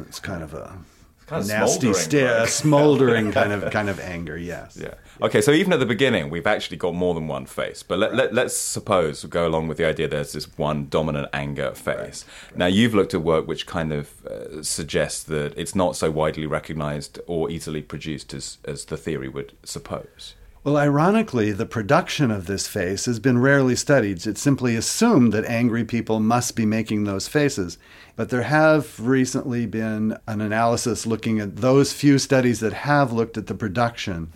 It's 0.06 0.20
kind 0.20 0.42
of 0.42 0.54
a 0.54 0.78
kind 1.28 1.42
of 1.42 1.48
nasty, 1.48 1.88
right? 1.88 2.48
smoldering 2.48 3.32
kind 3.32 3.52
of 3.52 3.70
kind 3.70 3.88
of 3.88 4.00
anger. 4.00 4.36
Yes. 4.48 4.78
Yeah. 4.80 4.94
Okay, 5.20 5.40
so 5.42 5.50
even 5.50 5.72
at 5.72 5.80
the 5.80 5.86
beginning, 5.86 6.30
we've 6.30 6.46
actually 6.46 6.76
got 6.76 6.94
more 6.94 7.12
than 7.12 7.26
one 7.28 7.44
face. 7.44 7.82
But 7.82 7.98
let, 7.98 8.14
let, 8.14 8.32
let's 8.32 8.56
suppose, 8.56 9.24
go 9.24 9.46
along 9.46 9.68
with 9.68 9.76
the 9.76 9.86
idea 9.86 10.08
there's 10.08 10.32
this 10.32 10.56
one 10.56 10.86
dominant 10.88 11.28
anger 11.32 11.72
face. 11.74 12.24
Now, 12.54 12.66
you've 12.66 12.94
looked 12.94 13.14
at 13.14 13.22
work 13.22 13.46
which 13.46 13.66
kind 13.66 13.92
of 13.92 14.24
uh, 14.26 14.62
suggests 14.62 15.22
that 15.24 15.58
it's 15.58 15.74
not 15.74 15.96
so 15.96 16.10
widely 16.10 16.46
recognized 16.46 17.18
or 17.26 17.50
easily 17.50 17.82
produced 17.82 18.32
as, 18.32 18.58
as 18.64 18.86
the 18.86 18.96
theory 18.96 19.28
would 19.28 19.52
suppose. 19.64 20.34
Well, 20.68 20.76
ironically, 20.76 21.52
the 21.52 21.64
production 21.64 22.30
of 22.30 22.44
this 22.44 22.68
face 22.68 23.06
has 23.06 23.18
been 23.18 23.38
rarely 23.38 23.74
studied. 23.74 24.26
It's 24.26 24.42
simply 24.42 24.76
assumed 24.76 25.32
that 25.32 25.46
angry 25.46 25.82
people 25.82 26.20
must 26.20 26.56
be 26.56 26.66
making 26.66 27.04
those 27.04 27.26
faces. 27.26 27.78
But 28.16 28.28
there 28.28 28.42
have 28.42 29.00
recently 29.00 29.64
been 29.64 30.18
an 30.26 30.42
analysis 30.42 31.06
looking 31.06 31.40
at 31.40 31.56
those 31.56 31.94
few 31.94 32.18
studies 32.18 32.60
that 32.60 32.74
have 32.74 33.14
looked 33.14 33.38
at 33.38 33.46
the 33.46 33.54
production. 33.54 34.30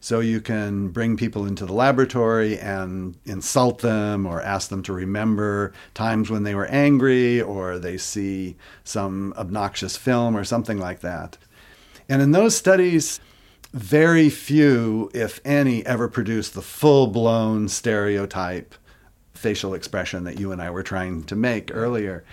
So 0.00 0.18
you 0.18 0.40
can 0.40 0.88
bring 0.88 1.16
people 1.16 1.46
into 1.46 1.64
the 1.64 1.72
laboratory 1.72 2.58
and 2.58 3.16
insult 3.24 3.78
them 3.78 4.26
or 4.26 4.42
ask 4.42 4.70
them 4.70 4.82
to 4.82 4.92
remember 4.92 5.72
times 5.94 6.28
when 6.28 6.42
they 6.42 6.56
were 6.56 6.66
angry 6.66 7.40
or 7.40 7.78
they 7.78 7.98
see 7.98 8.56
some 8.82 9.32
obnoxious 9.36 9.96
film 9.96 10.36
or 10.36 10.42
something 10.42 10.78
like 10.78 11.02
that. 11.02 11.38
And 12.08 12.20
in 12.20 12.32
those 12.32 12.56
studies, 12.56 13.20
very 13.72 14.30
few, 14.30 15.10
if 15.14 15.40
any, 15.44 15.84
ever 15.84 16.08
produce 16.08 16.48
the 16.48 16.62
full 16.62 17.06
blown 17.06 17.68
stereotype 17.68 18.74
facial 19.34 19.74
expression 19.74 20.24
that 20.24 20.38
you 20.38 20.52
and 20.52 20.60
I 20.60 20.70
were 20.70 20.82
trying 20.82 21.24
to 21.24 21.36
make 21.36 21.70
earlier. 21.72 22.24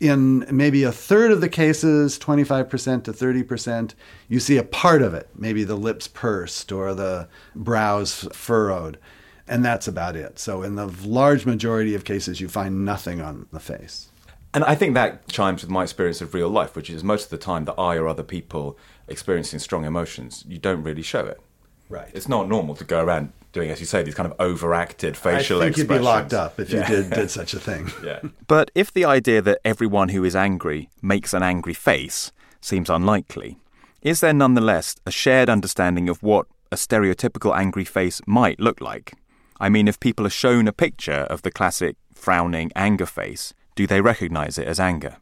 In 0.00 0.44
maybe 0.50 0.82
a 0.82 0.90
third 0.90 1.30
of 1.30 1.40
the 1.40 1.48
cases, 1.48 2.18
25% 2.18 3.04
to 3.04 3.12
30%, 3.12 3.94
you 4.28 4.40
see 4.40 4.56
a 4.56 4.64
part 4.64 5.02
of 5.02 5.14
it, 5.14 5.28
maybe 5.36 5.62
the 5.62 5.76
lips 5.76 6.08
pursed 6.08 6.72
or 6.72 6.92
the 6.92 7.28
brows 7.54 8.28
furrowed, 8.32 8.98
and 9.46 9.64
that's 9.64 9.86
about 9.86 10.16
it. 10.16 10.40
So, 10.40 10.62
in 10.62 10.74
the 10.74 10.88
large 11.04 11.46
majority 11.46 11.94
of 11.94 12.04
cases, 12.04 12.40
you 12.40 12.48
find 12.48 12.84
nothing 12.84 13.20
on 13.20 13.46
the 13.52 13.60
face. 13.60 14.08
And 14.54 14.64
I 14.64 14.74
think 14.74 14.94
that 14.94 15.28
chimes 15.28 15.62
with 15.62 15.70
my 15.70 15.82
experience 15.84 16.20
of 16.20 16.34
real 16.34 16.48
life, 16.48 16.76
which 16.76 16.90
is 16.90 17.02
most 17.02 17.24
of 17.24 17.30
the 17.30 17.38
time 17.38 17.64
that 17.64 17.74
I 17.78 17.96
or 17.96 18.06
other 18.06 18.22
people 18.22 18.76
experiencing 19.08 19.58
strong 19.60 19.84
emotions, 19.84 20.44
you 20.46 20.58
don't 20.58 20.82
really 20.82 21.02
show 21.02 21.26
it. 21.26 21.40
Right. 21.88 22.10
It's 22.12 22.28
not 22.28 22.48
normal 22.48 22.74
to 22.76 22.84
go 22.84 23.02
around 23.02 23.32
doing, 23.52 23.70
as 23.70 23.80
you 23.80 23.86
say, 23.86 24.02
these 24.02 24.14
kind 24.14 24.30
of 24.30 24.38
overacted 24.40 25.16
facial 25.16 25.60
I 25.60 25.64
think 25.66 25.76
you'd 25.78 25.88
be 25.88 25.94
expressions. 25.96 26.04
locked 26.04 26.32
up 26.34 26.60
if 26.60 26.70
Yeah. 26.70 26.88
you 26.90 26.96
did, 26.96 27.10
did 27.10 27.30
such 27.30 27.54
a 27.54 27.60
thing. 27.60 27.90
Yeah. 28.04 28.20
But 28.46 28.70
if 28.74 28.92
the 28.92 29.04
idea 29.04 29.40
that 29.42 29.58
everyone 29.64 30.10
who 30.10 30.24
is 30.24 30.34
angry 30.36 30.88
makes 31.02 31.34
an 31.34 31.42
angry 31.42 31.74
face 31.74 32.32
seems 32.60 32.88
unlikely, 32.90 33.58
is 34.00 34.20
there 34.20 34.32
nonetheless 34.32 34.96
a 35.06 35.10
shared 35.10 35.48
understanding 35.50 36.08
of 36.08 36.22
what 36.22 36.46
a 36.70 36.76
stereotypical 36.76 37.54
angry 37.56 37.84
face 37.84 38.20
might 38.26 38.58
look 38.60 38.80
like? 38.80 39.12
I 39.60 39.68
mean, 39.68 39.86
if 39.86 40.00
people 40.00 40.26
are 40.26 40.30
shown 40.30 40.66
a 40.66 40.72
picture 40.72 41.26
of 41.30 41.42
the 41.42 41.50
classic 41.50 41.96
frowning 42.14 42.72
anger 42.74 43.06
face, 43.06 43.52
do 43.74 43.86
they 43.86 44.00
recognize 44.00 44.58
it 44.58 44.66
as 44.66 44.80
anger? 44.80 45.16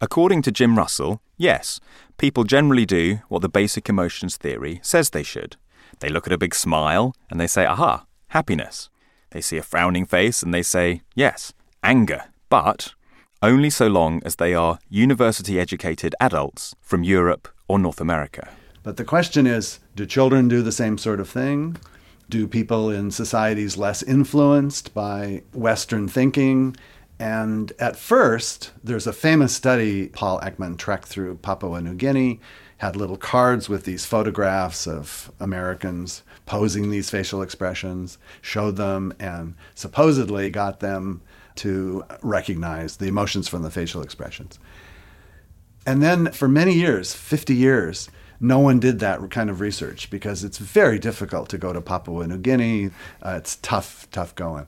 According 0.00 0.42
to 0.42 0.52
Jim 0.52 0.76
Russell, 0.76 1.20
yes, 1.36 1.80
people 2.18 2.44
generally 2.44 2.84
do 2.84 3.20
what 3.28 3.42
the 3.42 3.48
basic 3.48 3.88
emotions 3.88 4.36
theory 4.36 4.80
says 4.82 5.10
they 5.10 5.22
should. 5.22 5.56
They 6.00 6.08
look 6.08 6.26
at 6.26 6.32
a 6.32 6.38
big 6.38 6.54
smile 6.54 7.14
and 7.30 7.40
they 7.40 7.46
say, 7.46 7.64
aha, 7.64 8.04
happiness. 8.28 8.90
They 9.30 9.40
see 9.40 9.56
a 9.56 9.62
frowning 9.62 10.06
face 10.06 10.42
and 10.42 10.52
they 10.52 10.62
say, 10.62 11.02
yes, 11.14 11.52
anger, 11.82 12.24
but 12.48 12.94
only 13.42 13.70
so 13.70 13.86
long 13.86 14.20
as 14.24 14.36
they 14.36 14.54
are 14.54 14.78
university 14.88 15.58
educated 15.58 16.14
adults 16.20 16.74
from 16.80 17.02
Europe 17.02 17.48
or 17.68 17.78
North 17.78 18.00
America. 18.00 18.48
But 18.82 18.96
the 18.96 19.04
question 19.04 19.46
is 19.46 19.80
do 19.94 20.06
children 20.06 20.48
do 20.48 20.62
the 20.62 20.72
same 20.72 20.98
sort 20.98 21.20
of 21.20 21.28
thing? 21.28 21.76
Do 22.28 22.46
people 22.46 22.90
in 22.90 23.10
societies 23.10 23.76
less 23.76 24.02
influenced 24.02 24.92
by 24.94 25.42
Western 25.52 26.08
thinking? 26.08 26.76
And 27.18 27.72
at 27.78 27.96
first, 27.96 28.72
there's 28.84 29.06
a 29.06 29.12
famous 29.12 29.54
study 29.54 30.08
Paul 30.08 30.40
Ekman 30.40 30.76
trekked 30.76 31.06
through 31.06 31.36
Papua 31.36 31.80
New 31.80 31.94
Guinea, 31.94 32.40
had 32.78 32.94
little 32.94 33.16
cards 33.16 33.68
with 33.68 33.84
these 33.84 34.04
photographs 34.04 34.86
of 34.86 35.32
Americans 35.40 36.22
posing 36.44 36.90
these 36.90 37.08
facial 37.08 37.40
expressions, 37.40 38.18
showed 38.42 38.76
them, 38.76 39.14
and 39.18 39.54
supposedly 39.74 40.50
got 40.50 40.80
them 40.80 41.22
to 41.56 42.04
recognize 42.20 42.98
the 42.98 43.06
emotions 43.06 43.48
from 43.48 43.62
the 43.62 43.70
facial 43.70 44.02
expressions. 44.02 44.58
And 45.86 46.02
then 46.02 46.32
for 46.32 46.48
many 46.48 46.74
years, 46.74 47.14
50 47.14 47.54
years, 47.54 48.10
no 48.40 48.58
one 48.58 48.78
did 48.78 48.98
that 48.98 49.30
kind 49.30 49.48
of 49.48 49.60
research 49.60 50.10
because 50.10 50.44
it's 50.44 50.58
very 50.58 50.98
difficult 50.98 51.48
to 51.48 51.58
go 51.58 51.72
to 51.72 51.80
Papua 51.80 52.26
New 52.26 52.36
Guinea. 52.36 52.90
Uh, 53.22 53.36
it's 53.38 53.56
tough, 53.56 54.06
tough 54.10 54.34
going. 54.34 54.66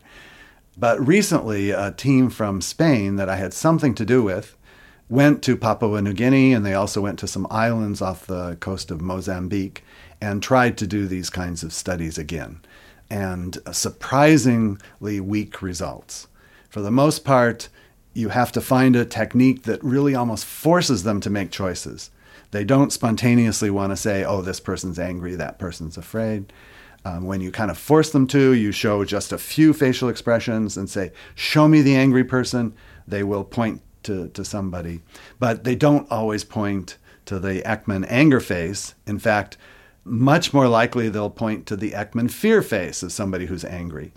But 0.78 1.04
recently, 1.04 1.70
a 1.70 1.90
team 1.90 2.30
from 2.30 2.60
Spain 2.60 3.16
that 3.16 3.28
I 3.28 3.36
had 3.36 3.52
something 3.52 3.94
to 3.96 4.04
do 4.04 4.22
with 4.22 4.56
went 5.08 5.42
to 5.42 5.56
Papua 5.56 6.00
New 6.00 6.12
Guinea 6.12 6.52
and 6.52 6.64
they 6.64 6.74
also 6.74 7.00
went 7.00 7.18
to 7.18 7.26
some 7.26 7.48
islands 7.50 8.00
off 8.00 8.26
the 8.26 8.56
coast 8.60 8.92
of 8.92 9.00
Mozambique 9.00 9.82
and 10.20 10.40
tried 10.40 10.78
to 10.78 10.86
do 10.86 11.06
these 11.06 11.30
kinds 11.30 11.64
of 11.64 11.72
studies 11.72 12.16
again. 12.16 12.60
And 13.10 13.58
surprisingly 13.72 15.18
weak 15.18 15.62
results. 15.62 16.28
For 16.68 16.80
the 16.80 16.90
most 16.92 17.24
part, 17.24 17.68
you 18.14 18.28
have 18.28 18.52
to 18.52 18.60
find 18.60 18.94
a 18.94 19.04
technique 19.04 19.64
that 19.64 19.82
really 19.82 20.14
almost 20.14 20.44
forces 20.44 21.02
them 21.02 21.20
to 21.22 21.30
make 21.30 21.50
choices. 21.50 22.10
They 22.52 22.64
don't 22.64 22.92
spontaneously 22.92 23.70
want 23.70 23.90
to 23.90 23.96
say, 23.96 24.24
oh, 24.24 24.42
this 24.42 24.60
person's 24.60 24.98
angry, 24.98 25.34
that 25.34 25.58
person's 25.58 25.96
afraid. 25.96 26.52
Um, 27.04 27.24
when 27.26 27.40
you 27.40 27.50
kind 27.50 27.70
of 27.70 27.78
force 27.78 28.10
them 28.10 28.26
to, 28.28 28.52
you 28.52 28.72
show 28.72 29.04
just 29.04 29.32
a 29.32 29.38
few 29.38 29.72
facial 29.72 30.08
expressions 30.08 30.76
and 30.76 30.90
say, 30.90 31.12
show 31.34 31.68
me 31.68 31.80
the 31.80 31.94
angry 31.94 32.24
person. 32.24 32.74
They 33.06 33.22
will 33.22 33.44
point 33.44 33.82
to, 34.02 34.28
to 34.28 34.44
somebody. 34.44 35.00
But 35.38 35.64
they 35.64 35.74
don't 35.74 36.10
always 36.10 36.44
point 36.44 36.98
to 37.26 37.38
the 37.38 37.62
Ekman 37.62 38.06
anger 38.08 38.40
face. 38.40 38.94
In 39.06 39.18
fact, 39.18 39.56
much 40.04 40.52
more 40.52 40.68
likely 40.68 41.08
they'll 41.08 41.30
point 41.30 41.66
to 41.66 41.76
the 41.76 41.92
Ekman 41.92 42.30
fear 42.30 42.62
face 42.62 43.02
of 43.02 43.12
somebody 43.12 43.46
who's 43.46 43.64
angry. 43.64 44.12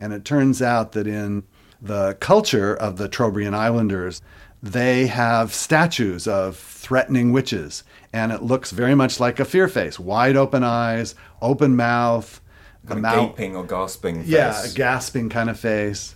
And 0.00 0.12
it 0.12 0.24
turns 0.24 0.62
out 0.62 0.92
that 0.92 1.06
in 1.06 1.44
the 1.80 2.16
culture 2.20 2.74
of 2.74 2.96
the 2.96 3.08
Trobriand 3.08 3.54
Islanders, 3.54 4.22
they 4.62 5.08
have 5.08 5.52
statues 5.52 6.28
of 6.28 6.56
threatening 6.56 7.32
witches, 7.32 7.82
and 8.12 8.30
it 8.30 8.42
looks 8.42 8.70
very 8.70 8.94
much 8.94 9.18
like 9.18 9.40
a 9.40 9.44
fear 9.44 9.68
face 9.68 9.98
wide 9.98 10.36
open 10.36 10.62
eyes, 10.62 11.14
open 11.40 11.74
mouth, 11.74 12.40
the 12.84 12.96
mouth. 12.96 13.36
gaping 13.36 13.56
or 13.56 13.64
gasping 13.64 14.20
face. 14.22 14.28
Yeah, 14.28 14.64
a 14.64 14.68
gasping 14.70 15.28
kind 15.28 15.50
of 15.50 15.58
face. 15.58 16.14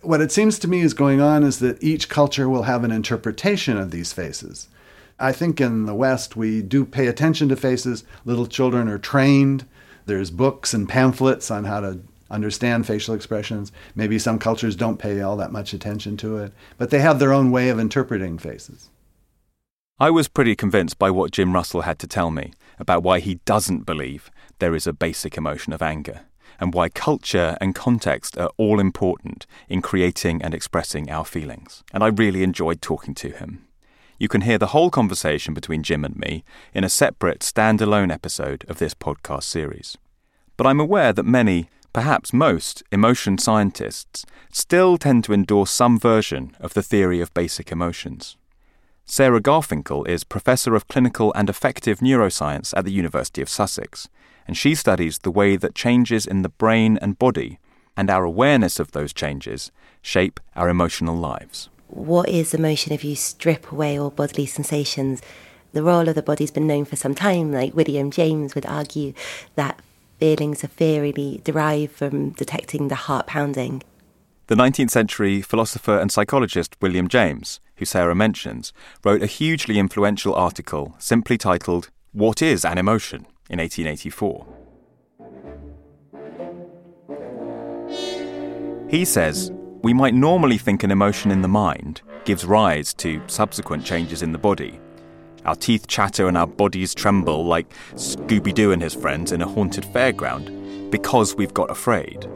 What 0.00 0.20
it 0.20 0.32
seems 0.32 0.58
to 0.60 0.68
me 0.68 0.80
is 0.80 0.94
going 0.94 1.20
on 1.20 1.44
is 1.44 1.60
that 1.60 1.82
each 1.82 2.08
culture 2.08 2.48
will 2.48 2.64
have 2.64 2.82
an 2.82 2.90
interpretation 2.90 3.76
of 3.76 3.92
these 3.92 4.12
faces. 4.12 4.68
I 5.20 5.30
think 5.30 5.60
in 5.60 5.86
the 5.86 5.94
West, 5.94 6.34
we 6.34 6.62
do 6.62 6.84
pay 6.84 7.06
attention 7.06 7.48
to 7.50 7.56
faces. 7.56 8.02
Little 8.24 8.46
children 8.46 8.88
are 8.88 8.98
trained. 8.98 9.66
There's 10.06 10.32
books 10.32 10.74
and 10.74 10.88
pamphlets 10.88 11.48
on 11.48 11.64
how 11.64 11.78
to 11.80 12.00
understand 12.32 12.86
facial 12.86 13.14
expressions. 13.14 13.70
Maybe 13.94 14.18
some 14.18 14.38
cultures 14.38 14.74
don't 14.74 14.98
pay 14.98 15.20
all 15.20 15.36
that 15.36 15.52
much 15.52 15.72
attention 15.72 16.16
to 16.18 16.38
it, 16.38 16.52
but 16.78 16.90
they 16.90 16.98
have 17.00 17.18
their 17.18 17.32
own 17.32 17.50
way 17.50 17.68
of 17.68 17.78
interpreting 17.78 18.38
faces. 18.38 18.90
I 20.00 20.10
was 20.10 20.26
pretty 20.26 20.56
convinced 20.56 20.98
by 20.98 21.10
what 21.10 21.30
Jim 21.30 21.52
Russell 21.52 21.82
had 21.82 21.98
to 22.00 22.08
tell 22.08 22.30
me 22.30 22.52
about 22.78 23.04
why 23.04 23.20
he 23.20 23.36
doesn't 23.44 23.86
believe 23.86 24.30
there 24.58 24.74
is 24.74 24.86
a 24.86 24.92
basic 24.92 25.36
emotion 25.36 25.72
of 25.72 25.82
anger, 25.82 26.22
and 26.58 26.74
why 26.74 26.88
culture 26.88 27.56
and 27.60 27.74
context 27.74 28.36
are 28.38 28.50
all 28.56 28.80
important 28.80 29.46
in 29.68 29.82
creating 29.82 30.42
and 30.42 30.54
expressing 30.54 31.10
our 31.10 31.24
feelings. 31.24 31.84
And 31.92 32.02
I 32.02 32.08
really 32.08 32.42
enjoyed 32.42 32.80
talking 32.80 33.14
to 33.16 33.30
him. 33.30 33.66
You 34.18 34.28
can 34.28 34.42
hear 34.42 34.58
the 34.58 34.68
whole 34.68 34.90
conversation 34.90 35.52
between 35.52 35.82
Jim 35.82 36.04
and 36.04 36.16
me 36.16 36.44
in 36.72 36.84
a 36.84 36.88
separate 36.88 37.40
standalone 37.40 38.12
episode 38.12 38.64
of 38.68 38.78
this 38.78 38.94
podcast 38.94 39.42
series. 39.44 39.98
But 40.56 40.66
I'm 40.66 40.80
aware 40.80 41.12
that 41.12 41.24
many, 41.24 41.68
perhaps 41.92 42.32
most, 42.32 42.82
emotion 42.90 43.38
scientists 43.38 44.24
still 44.50 44.96
tend 44.98 45.24
to 45.24 45.32
endorse 45.32 45.70
some 45.70 45.98
version 45.98 46.56
of 46.60 46.74
the 46.74 46.82
theory 46.82 47.20
of 47.20 47.34
basic 47.34 47.70
emotions. 47.72 48.36
Sarah 49.04 49.40
Garfinkel 49.40 50.06
is 50.06 50.24
Professor 50.24 50.74
of 50.74 50.88
Clinical 50.88 51.32
and 51.34 51.50
Affective 51.50 51.98
Neuroscience 51.98 52.72
at 52.76 52.84
the 52.84 52.92
University 52.92 53.42
of 53.42 53.48
Sussex, 53.48 54.08
and 54.46 54.56
she 54.56 54.74
studies 54.74 55.18
the 55.18 55.30
way 55.30 55.56
that 55.56 55.74
changes 55.74 56.26
in 56.26 56.42
the 56.42 56.48
brain 56.48 56.98
and 57.02 57.18
body 57.18 57.58
and 57.96 58.10
our 58.10 58.24
awareness 58.24 58.78
of 58.78 58.92
those 58.92 59.12
changes 59.12 59.70
shape 60.00 60.40
our 60.56 60.68
emotional 60.68 61.16
lives. 61.16 61.68
What 61.88 62.28
is 62.28 62.54
emotion 62.54 62.92
if 62.92 63.04
you 63.04 63.14
strip 63.16 63.70
away 63.70 63.98
all 63.98 64.10
bodily 64.10 64.46
sensations? 64.46 65.20
The 65.72 65.82
role 65.82 66.08
of 66.08 66.14
the 66.14 66.22
body's 66.22 66.50
been 66.50 66.66
known 66.66 66.84
for 66.84 66.96
some 66.96 67.14
time, 67.14 67.52
like 67.52 67.74
William 67.74 68.10
James 68.10 68.54
would 68.54 68.66
argue 68.66 69.12
that 69.56 69.80
feelings 70.22 70.62
of 70.62 70.70
fear 70.70 71.02
really 71.02 71.40
derive 71.42 71.90
from 71.90 72.30
detecting 72.30 72.86
the 72.86 72.94
heart 72.94 73.26
pounding. 73.26 73.82
The 74.46 74.54
19th 74.54 74.90
century 74.90 75.42
philosopher 75.42 75.98
and 75.98 76.12
psychologist 76.12 76.76
William 76.80 77.08
James, 77.08 77.58
who 77.78 77.84
Sarah 77.84 78.14
mentions, 78.14 78.72
wrote 79.02 79.20
a 79.20 79.26
hugely 79.26 79.80
influential 79.80 80.32
article 80.32 80.94
simply 81.00 81.36
titled, 81.36 81.90
What 82.12 82.40
is 82.40 82.64
an 82.64 82.78
Emotion? 82.78 83.26
in 83.50 83.58
1884. 83.58 84.46
He 88.88 89.04
says, 89.04 89.50
we 89.82 89.92
might 89.92 90.14
normally 90.14 90.56
think 90.56 90.84
an 90.84 90.92
emotion 90.92 91.32
in 91.32 91.42
the 91.42 91.48
mind 91.48 92.02
gives 92.24 92.44
rise 92.44 92.94
to 92.94 93.20
subsequent 93.26 93.84
changes 93.84 94.22
in 94.22 94.30
the 94.30 94.38
body. 94.38 94.78
Our 95.44 95.56
teeth 95.56 95.86
chatter 95.86 96.28
and 96.28 96.36
our 96.36 96.46
bodies 96.46 96.94
tremble 96.94 97.44
like 97.44 97.72
Scooby 97.94 98.54
Doo 98.54 98.72
and 98.72 98.82
his 98.82 98.94
friends 98.94 99.32
in 99.32 99.42
a 99.42 99.48
haunted 99.48 99.84
fairground 99.84 100.90
because 100.90 101.34
we've 101.34 101.54
got 101.54 101.70
afraid. 101.70 102.28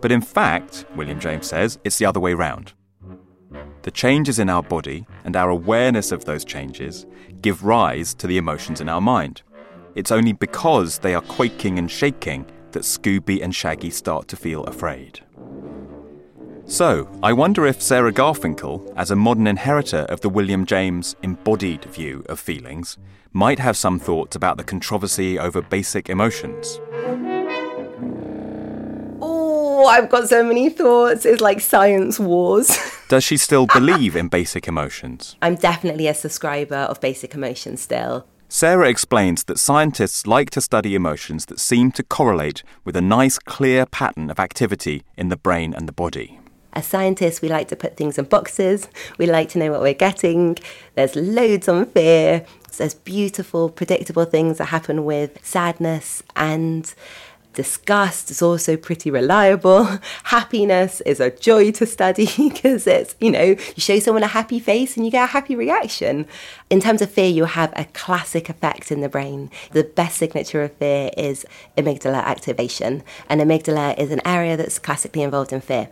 But 0.00 0.12
in 0.12 0.22
fact, 0.22 0.86
William 0.96 1.20
James 1.20 1.46
says, 1.46 1.78
it's 1.84 1.98
the 1.98 2.06
other 2.06 2.20
way 2.20 2.34
round. 2.34 2.72
The 3.82 3.90
changes 3.90 4.38
in 4.38 4.48
our 4.48 4.62
body 4.62 5.06
and 5.24 5.36
our 5.36 5.50
awareness 5.50 6.12
of 6.12 6.24
those 6.24 6.44
changes 6.44 7.06
give 7.42 7.64
rise 7.64 8.14
to 8.14 8.26
the 8.26 8.38
emotions 8.38 8.80
in 8.80 8.88
our 8.88 9.00
mind. 9.00 9.42
It's 9.94 10.12
only 10.12 10.32
because 10.32 10.98
they 10.98 11.14
are 11.14 11.22
quaking 11.22 11.78
and 11.78 11.90
shaking 11.90 12.46
that 12.72 12.84
Scooby 12.84 13.42
and 13.42 13.54
Shaggy 13.54 13.90
start 13.90 14.28
to 14.28 14.36
feel 14.36 14.64
afraid. 14.64 15.20
So, 16.70 17.08
I 17.20 17.32
wonder 17.32 17.66
if 17.66 17.82
Sarah 17.82 18.12
Garfinkel, 18.12 18.94
as 18.96 19.10
a 19.10 19.16
modern 19.16 19.48
inheritor 19.48 20.06
of 20.08 20.20
the 20.20 20.28
William 20.28 20.64
James 20.64 21.16
embodied 21.20 21.84
view 21.86 22.24
of 22.28 22.38
feelings, 22.38 22.96
might 23.32 23.58
have 23.58 23.76
some 23.76 23.98
thoughts 23.98 24.36
about 24.36 24.56
the 24.56 24.62
controversy 24.62 25.36
over 25.36 25.62
basic 25.62 26.08
emotions. 26.08 26.80
Oh, 29.20 29.84
I've 29.86 30.08
got 30.08 30.28
so 30.28 30.44
many 30.44 30.70
thoughts. 30.70 31.26
It's 31.26 31.40
like 31.40 31.60
science 31.60 32.20
wars. 32.20 32.78
Does 33.08 33.24
she 33.24 33.36
still 33.36 33.66
believe 33.66 34.14
in 34.14 34.28
basic 34.28 34.68
emotions? 34.68 35.34
I'm 35.42 35.56
definitely 35.56 36.06
a 36.06 36.14
subscriber 36.14 36.76
of 36.76 37.00
basic 37.00 37.34
emotions 37.34 37.80
still. 37.80 38.28
Sarah 38.48 38.88
explains 38.88 39.42
that 39.44 39.58
scientists 39.58 40.24
like 40.24 40.50
to 40.50 40.60
study 40.60 40.94
emotions 40.94 41.46
that 41.46 41.58
seem 41.58 41.90
to 41.92 42.04
correlate 42.04 42.62
with 42.84 42.94
a 42.94 43.00
nice, 43.00 43.40
clear 43.40 43.86
pattern 43.86 44.30
of 44.30 44.38
activity 44.38 45.02
in 45.16 45.30
the 45.30 45.36
brain 45.36 45.74
and 45.74 45.88
the 45.88 45.92
body. 45.92 46.39
As 46.72 46.86
scientists, 46.86 47.42
we 47.42 47.48
like 47.48 47.68
to 47.68 47.76
put 47.76 47.96
things 47.96 48.18
in 48.18 48.26
boxes. 48.26 48.88
We 49.18 49.26
like 49.26 49.48
to 49.50 49.58
know 49.58 49.70
what 49.72 49.80
we're 49.80 49.94
getting. 49.94 50.56
There's 50.94 51.16
loads 51.16 51.68
on 51.68 51.86
fear. 51.86 52.46
There's 52.76 52.94
beautiful, 52.94 53.68
predictable 53.68 54.24
things 54.24 54.58
that 54.58 54.66
happen 54.66 55.04
with 55.04 55.44
sadness 55.44 56.22
and 56.36 56.92
Disgust 57.60 58.30
is 58.30 58.40
also 58.40 58.78
pretty 58.78 59.10
reliable. 59.10 59.84
Happiness 60.24 61.02
is 61.02 61.20
a 61.20 61.30
joy 61.30 61.70
to 61.72 61.84
study 61.84 62.26
because 62.38 62.86
it's, 62.86 63.14
you 63.20 63.30
know, 63.30 63.42
you 63.42 63.56
show 63.76 63.98
someone 63.98 64.22
a 64.22 64.28
happy 64.28 64.58
face 64.58 64.96
and 64.96 65.04
you 65.04 65.12
get 65.12 65.24
a 65.24 65.32
happy 65.32 65.54
reaction. 65.54 66.24
In 66.70 66.80
terms 66.80 67.02
of 67.02 67.10
fear, 67.10 67.28
you 67.28 67.44
have 67.44 67.70
a 67.76 67.84
classic 67.84 68.48
effect 68.48 68.90
in 68.90 69.02
the 69.02 69.10
brain. 69.10 69.50
The 69.72 69.84
best 69.84 70.16
signature 70.16 70.62
of 70.62 70.72
fear 70.74 71.10
is 71.18 71.44
amygdala 71.76 72.22
activation, 72.24 73.02
and 73.28 73.42
amygdala 73.42 73.98
is 73.98 74.10
an 74.10 74.22
area 74.24 74.56
that's 74.56 74.78
classically 74.78 75.22
involved 75.22 75.52
in 75.52 75.60
fear. 75.60 75.88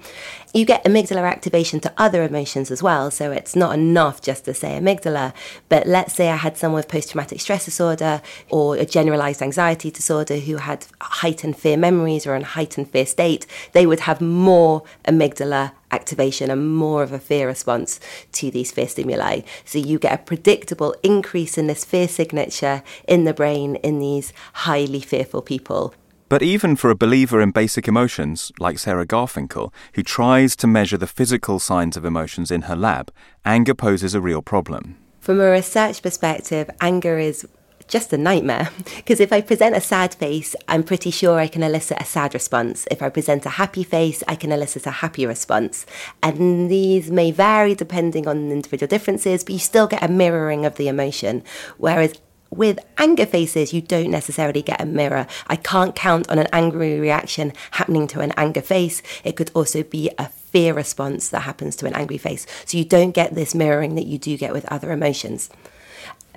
You 0.54 0.64
get 0.64 0.84
amygdala 0.84 1.30
activation 1.30 1.80
to 1.80 1.92
other 1.98 2.22
emotions 2.22 2.70
as 2.70 2.82
well, 2.82 3.10
so 3.10 3.30
it's 3.30 3.54
not 3.54 3.74
enough 3.74 4.22
just 4.22 4.46
to 4.46 4.54
say 4.54 4.78
amygdala. 4.80 5.34
But 5.68 5.86
let's 5.86 6.14
say 6.14 6.30
I 6.30 6.36
had 6.36 6.56
someone 6.56 6.78
with 6.78 6.88
post 6.88 7.10
traumatic 7.10 7.40
stress 7.40 7.66
disorder 7.66 8.22
or 8.48 8.76
a 8.76 8.86
generalized 8.86 9.42
anxiety 9.42 9.90
disorder 9.90 10.38
who 10.38 10.56
had 10.56 10.86
heightened 11.02 11.57
fear 11.58 11.76
memories 11.76 12.26
or 12.26 12.34
a 12.34 12.44
heightened 12.44 12.90
fear 12.90 13.06
state, 13.06 13.46
they 13.72 13.86
would 13.86 14.00
have 14.00 14.20
more 14.20 14.82
amygdala 15.06 15.72
activation 15.90 16.50
and 16.50 16.74
more 16.76 17.02
of 17.02 17.12
a 17.12 17.18
fear 17.18 17.46
response 17.46 17.98
to 18.32 18.50
these 18.50 18.72
fear 18.72 18.88
stimuli. 18.88 19.40
So 19.64 19.78
you 19.78 19.98
get 19.98 20.20
a 20.20 20.22
predictable 20.22 20.94
increase 21.02 21.58
in 21.58 21.66
this 21.66 21.84
fear 21.84 22.08
signature 22.08 22.82
in 23.06 23.24
the 23.24 23.34
brain 23.34 23.76
in 23.76 23.98
these 23.98 24.32
highly 24.52 25.00
fearful 25.00 25.42
people. 25.42 25.94
But 26.28 26.42
even 26.42 26.76
for 26.76 26.90
a 26.90 26.94
believer 26.94 27.40
in 27.40 27.52
basic 27.52 27.88
emotions, 27.88 28.52
like 28.58 28.78
Sarah 28.78 29.06
Garfinkel, 29.06 29.72
who 29.94 30.02
tries 30.02 30.54
to 30.56 30.66
measure 30.66 30.98
the 30.98 31.06
physical 31.06 31.58
signs 31.58 31.96
of 31.96 32.04
emotions 32.04 32.50
in 32.50 32.62
her 32.62 32.76
lab, 32.76 33.10
anger 33.46 33.74
poses 33.74 34.14
a 34.14 34.20
real 34.20 34.42
problem. 34.42 34.96
From 35.20 35.40
a 35.40 35.50
research 35.50 36.02
perspective, 36.02 36.68
anger 36.82 37.18
is 37.18 37.46
just 37.88 38.12
a 38.12 38.18
nightmare. 38.18 38.70
Because 38.98 39.20
if 39.20 39.32
I 39.32 39.40
present 39.40 39.74
a 39.74 39.80
sad 39.80 40.14
face, 40.14 40.54
I'm 40.68 40.82
pretty 40.82 41.10
sure 41.10 41.38
I 41.38 41.48
can 41.48 41.62
elicit 41.62 42.00
a 42.00 42.04
sad 42.04 42.34
response. 42.34 42.86
If 42.90 43.00
I 43.00 43.08
present 43.08 43.46
a 43.46 43.50
happy 43.50 43.82
face, 43.82 44.22
I 44.28 44.34
can 44.34 44.52
elicit 44.52 44.86
a 44.86 44.90
happy 44.90 45.24
response. 45.24 45.86
And 46.22 46.70
these 46.70 47.10
may 47.10 47.30
vary 47.30 47.74
depending 47.74 48.28
on 48.28 48.52
individual 48.52 48.88
differences, 48.88 49.44
but 49.44 49.54
you 49.54 49.58
still 49.58 49.86
get 49.86 50.02
a 50.02 50.08
mirroring 50.08 50.66
of 50.66 50.76
the 50.76 50.88
emotion. 50.88 51.42
Whereas 51.78 52.14
with 52.50 52.78
anger 52.96 53.26
faces, 53.26 53.72
you 53.72 53.80
don't 53.80 54.10
necessarily 54.10 54.62
get 54.62 54.80
a 54.80 54.86
mirror. 54.86 55.26
I 55.46 55.56
can't 55.56 55.94
count 55.94 56.28
on 56.30 56.38
an 56.38 56.48
angry 56.52 56.98
reaction 57.00 57.52
happening 57.72 58.06
to 58.08 58.20
an 58.20 58.32
anger 58.36 58.62
face. 58.62 59.02
It 59.24 59.36
could 59.36 59.50
also 59.54 59.82
be 59.82 60.10
a 60.18 60.28
fear 60.28 60.74
response 60.74 61.28
that 61.30 61.40
happens 61.40 61.76
to 61.76 61.86
an 61.86 61.94
angry 61.94 62.18
face. 62.18 62.46
So 62.64 62.78
you 62.78 62.84
don't 62.84 63.12
get 63.12 63.34
this 63.34 63.54
mirroring 63.54 63.94
that 63.96 64.06
you 64.06 64.18
do 64.18 64.36
get 64.36 64.52
with 64.52 64.64
other 64.66 64.92
emotions. 64.92 65.50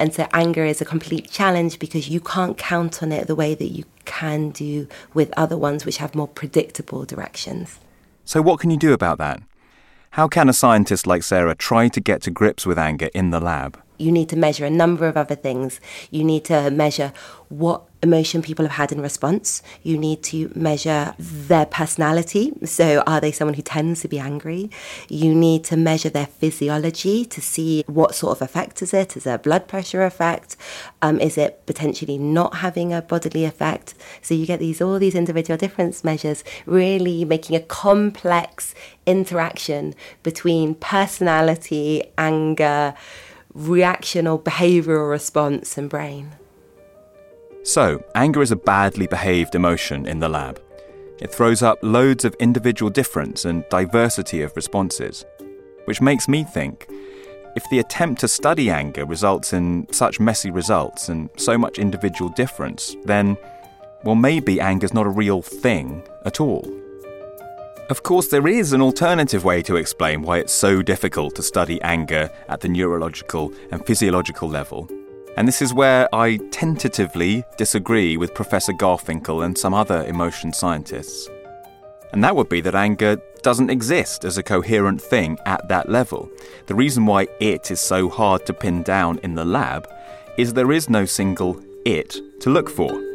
And 0.01 0.11
so 0.15 0.27
anger 0.33 0.65
is 0.65 0.81
a 0.81 0.85
complete 0.85 1.29
challenge 1.29 1.77
because 1.77 2.09
you 2.09 2.19
can't 2.19 2.57
count 2.57 3.03
on 3.03 3.11
it 3.11 3.27
the 3.27 3.35
way 3.35 3.53
that 3.53 3.67
you 3.67 3.83
can 4.03 4.49
do 4.49 4.87
with 5.13 5.31
other 5.37 5.55
ones 5.55 5.85
which 5.85 5.97
have 5.97 6.15
more 6.15 6.27
predictable 6.27 7.05
directions. 7.05 7.79
So, 8.25 8.41
what 8.41 8.59
can 8.59 8.71
you 8.71 8.77
do 8.77 8.93
about 8.93 9.19
that? 9.19 9.43
How 10.17 10.27
can 10.27 10.49
a 10.49 10.53
scientist 10.53 11.05
like 11.05 11.21
Sarah 11.21 11.53
try 11.53 11.87
to 11.89 11.99
get 12.01 12.23
to 12.23 12.31
grips 12.31 12.65
with 12.65 12.79
anger 12.79 13.11
in 13.13 13.29
the 13.29 13.39
lab? 13.39 13.79
You 14.01 14.11
need 14.11 14.29
to 14.29 14.35
measure 14.35 14.65
a 14.65 14.69
number 14.69 15.07
of 15.07 15.15
other 15.15 15.35
things. 15.35 15.79
You 16.09 16.23
need 16.23 16.43
to 16.45 16.71
measure 16.71 17.13
what 17.49 17.83
emotion 18.01 18.41
people 18.41 18.65
have 18.65 18.75
had 18.75 18.91
in 18.91 19.01
response. 19.01 19.61
You 19.83 19.97
need 19.97 20.23
to 20.23 20.51
measure 20.55 21.13
their 21.19 21.65
personality. 21.65 22.53
So, 22.65 23.03
are 23.05 23.19
they 23.19 23.31
someone 23.31 23.53
who 23.55 23.61
tends 23.61 24.01
to 24.01 24.07
be 24.07 24.19
angry? 24.19 24.71
You 25.09 25.35
need 25.35 25.63
to 25.65 25.77
measure 25.77 26.09
their 26.09 26.25
physiology 26.25 27.25
to 27.25 27.41
see 27.41 27.83
what 27.87 28.15
sort 28.15 28.37
of 28.37 28.41
effect 28.41 28.81
is 28.81 28.93
it? 28.93 29.17
Is 29.17 29.27
it 29.27 29.31
a 29.31 29.37
blood 29.37 29.67
pressure 29.67 30.03
effect? 30.03 30.55
Um, 31.01 31.19
is 31.19 31.37
it 31.37 31.65
potentially 31.65 32.17
not 32.17 32.55
having 32.55 32.93
a 32.93 33.01
bodily 33.01 33.45
effect? 33.45 33.93
So, 34.21 34.33
you 34.33 34.45
get 34.45 34.59
these 34.59 34.81
all 34.81 34.97
these 34.97 35.15
individual 35.15 35.57
difference 35.57 36.03
measures, 36.03 36.43
really 36.65 37.25
making 37.25 37.55
a 37.55 37.61
complex 37.61 38.73
interaction 39.05 39.93
between 40.23 40.75
personality, 40.75 42.03
anger, 42.17 42.95
reaction 43.53 44.27
or 44.27 44.39
behavioral 44.39 45.09
response 45.09 45.77
and 45.77 45.89
brain. 45.89 46.31
So, 47.63 48.03
anger 48.15 48.41
is 48.41 48.51
a 48.51 48.55
badly 48.55 49.07
behaved 49.07 49.53
emotion 49.53 50.07
in 50.07 50.19
the 50.19 50.29
lab. 50.29 50.61
It 51.19 51.31
throws 51.31 51.61
up 51.61 51.77
loads 51.83 52.25
of 52.25 52.33
individual 52.39 52.89
difference 52.89 53.45
and 53.45 53.63
diversity 53.69 54.41
of 54.41 54.55
responses, 54.55 55.25
which 55.85 56.01
makes 56.01 56.27
me 56.27 56.43
think 56.43 56.87
if 57.55 57.69
the 57.69 57.79
attempt 57.79 58.21
to 58.21 58.27
study 58.27 58.69
anger 58.69 59.05
results 59.05 59.53
in 59.53 59.87
such 59.91 60.19
messy 60.19 60.49
results 60.49 61.09
and 61.09 61.29
so 61.37 61.57
much 61.57 61.79
individual 61.79 62.31
difference, 62.31 62.95
then, 63.03 63.37
well, 64.03 64.15
maybe 64.15 64.59
anger's 64.59 64.93
not 64.93 65.05
a 65.05 65.09
real 65.09 65.41
thing 65.41 66.01
at 66.25 66.39
all. 66.39 66.65
Of 67.91 68.03
course, 68.03 68.29
there 68.29 68.47
is 68.47 68.71
an 68.71 68.81
alternative 68.81 69.43
way 69.43 69.61
to 69.63 69.75
explain 69.75 70.21
why 70.21 70.37
it's 70.37 70.53
so 70.53 70.81
difficult 70.81 71.35
to 71.35 71.43
study 71.43 71.81
anger 71.81 72.31
at 72.47 72.61
the 72.61 72.69
neurological 72.69 73.51
and 73.69 73.85
physiological 73.85 74.47
level. 74.47 74.89
And 75.35 75.45
this 75.45 75.61
is 75.61 75.73
where 75.73 76.07
I 76.15 76.37
tentatively 76.51 77.43
disagree 77.57 78.15
with 78.15 78.33
Professor 78.33 78.71
Garfinkel 78.71 79.43
and 79.43 79.57
some 79.57 79.73
other 79.73 80.05
emotion 80.05 80.53
scientists. 80.53 81.29
And 82.13 82.23
that 82.23 82.33
would 82.33 82.47
be 82.47 82.61
that 82.61 82.75
anger 82.75 83.17
doesn't 83.41 83.69
exist 83.69 84.23
as 84.23 84.37
a 84.37 84.43
coherent 84.43 85.01
thing 85.01 85.37
at 85.45 85.67
that 85.67 85.89
level. 85.89 86.31
The 86.67 86.75
reason 86.75 87.05
why 87.05 87.27
it 87.41 87.71
is 87.71 87.81
so 87.81 88.07
hard 88.07 88.45
to 88.45 88.53
pin 88.53 88.83
down 88.83 89.19
in 89.21 89.35
the 89.35 89.43
lab 89.43 89.85
is 90.37 90.53
there 90.53 90.71
is 90.71 90.89
no 90.89 91.03
single 91.03 91.61
it 91.83 92.15
to 92.39 92.51
look 92.51 92.69
for. 92.69 93.10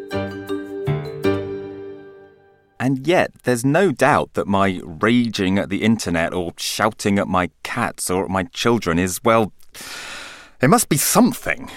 And 2.86 3.04
yet, 3.04 3.32
there's 3.42 3.64
no 3.64 3.90
doubt 3.90 4.34
that 4.34 4.46
my 4.46 4.80
raging 4.84 5.58
at 5.58 5.70
the 5.70 5.82
internet 5.82 6.32
or 6.32 6.52
shouting 6.56 7.18
at 7.18 7.26
my 7.26 7.50
cats 7.64 8.08
or 8.08 8.22
at 8.22 8.30
my 8.30 8.44
children 8.44 8.96
is, 8.96 9.18
well, 9.24 9.52
it 10.62 10.70
must 10.70 10.88
be 10.88 10.96
something. 10.96 11.68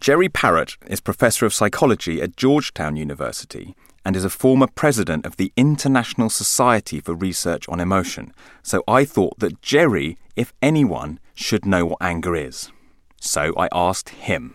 Jerry 0.00 0.30
Parrott 0.30 0.78
is 0.86 1.02
Professor 1.02 1.44
of 1.44 1.52
Psychology 1.52 2.22
at 2.22 2.34
Georgetown 2.34 2.96
University 2.96 3.76
and 4.06 4.16
is 4.16 4.24
a 4.24 4.30
former 4.30 4.68
president 4.68 5.26
of 5.26 5.36
the 5.36 5.52
International 5.54 6.30
Society 6.30 6.98
for 6.98 7.12
Research 7.12 7.68
on 7.68 7.78
Emotion. 7.78 8.32
So 8.62 8.82
I 8.88 9.04
thought 9.04 9.38
that 9.40 9.60
Jerry, 9.60 10.16
if 10.34 10.54
anyone, 10.62 11.20
should 11.34 11.66
know 11.66 11.84
what 11.84 11.98
anger 12.00 12.34
is. 12.34 12.72
So 13.20 13.52
I 13.58 13.68
asked 13.70 14.08
him. 14.08 14.54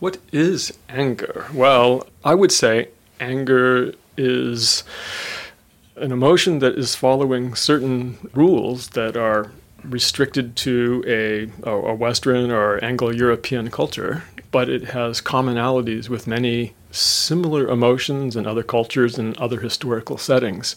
What 0.00 0.16
is 0.32 0.72
anger? 0.88 1.48
Well, 1.52 2.06
I 2.24 2.34
would 2.34 2.50
say 2.50 2.88
anger 3.20 3.92
is 4.16 4.84
an 5.96 6.12
emotion 6.12 6.58
that 6.58 6.76
is 6.78 6.94
following 6.94 7.54
certain 7.54 8.18
rules 8.34 8.88
that 8.90 9.16
are 9.16 9.52
restricted 9.84 10.56
to 10.56 11.04
a, 11.06 11.50
a 11.68 11.94
Western 11.94 12.50
or 12.50 12.82
Anglo 12.82 13.10
European 13.10 13.70
culture, 13.70 14.24
but 14.50 14.68
it 14.68 14.84
has 14.86 15.20
commonalities 15.20 16.08
with 16.08 16.26
many 16.26 16.74
similar 16.90 17.68
emotions 17.68 18.36
in 18.36 18.46
other 18.46 18.62
cultures 18.62 19.18
and 19.18 19.36
other 19.36 19.60
historical 19.60 20.16
settings. 20.16 20.74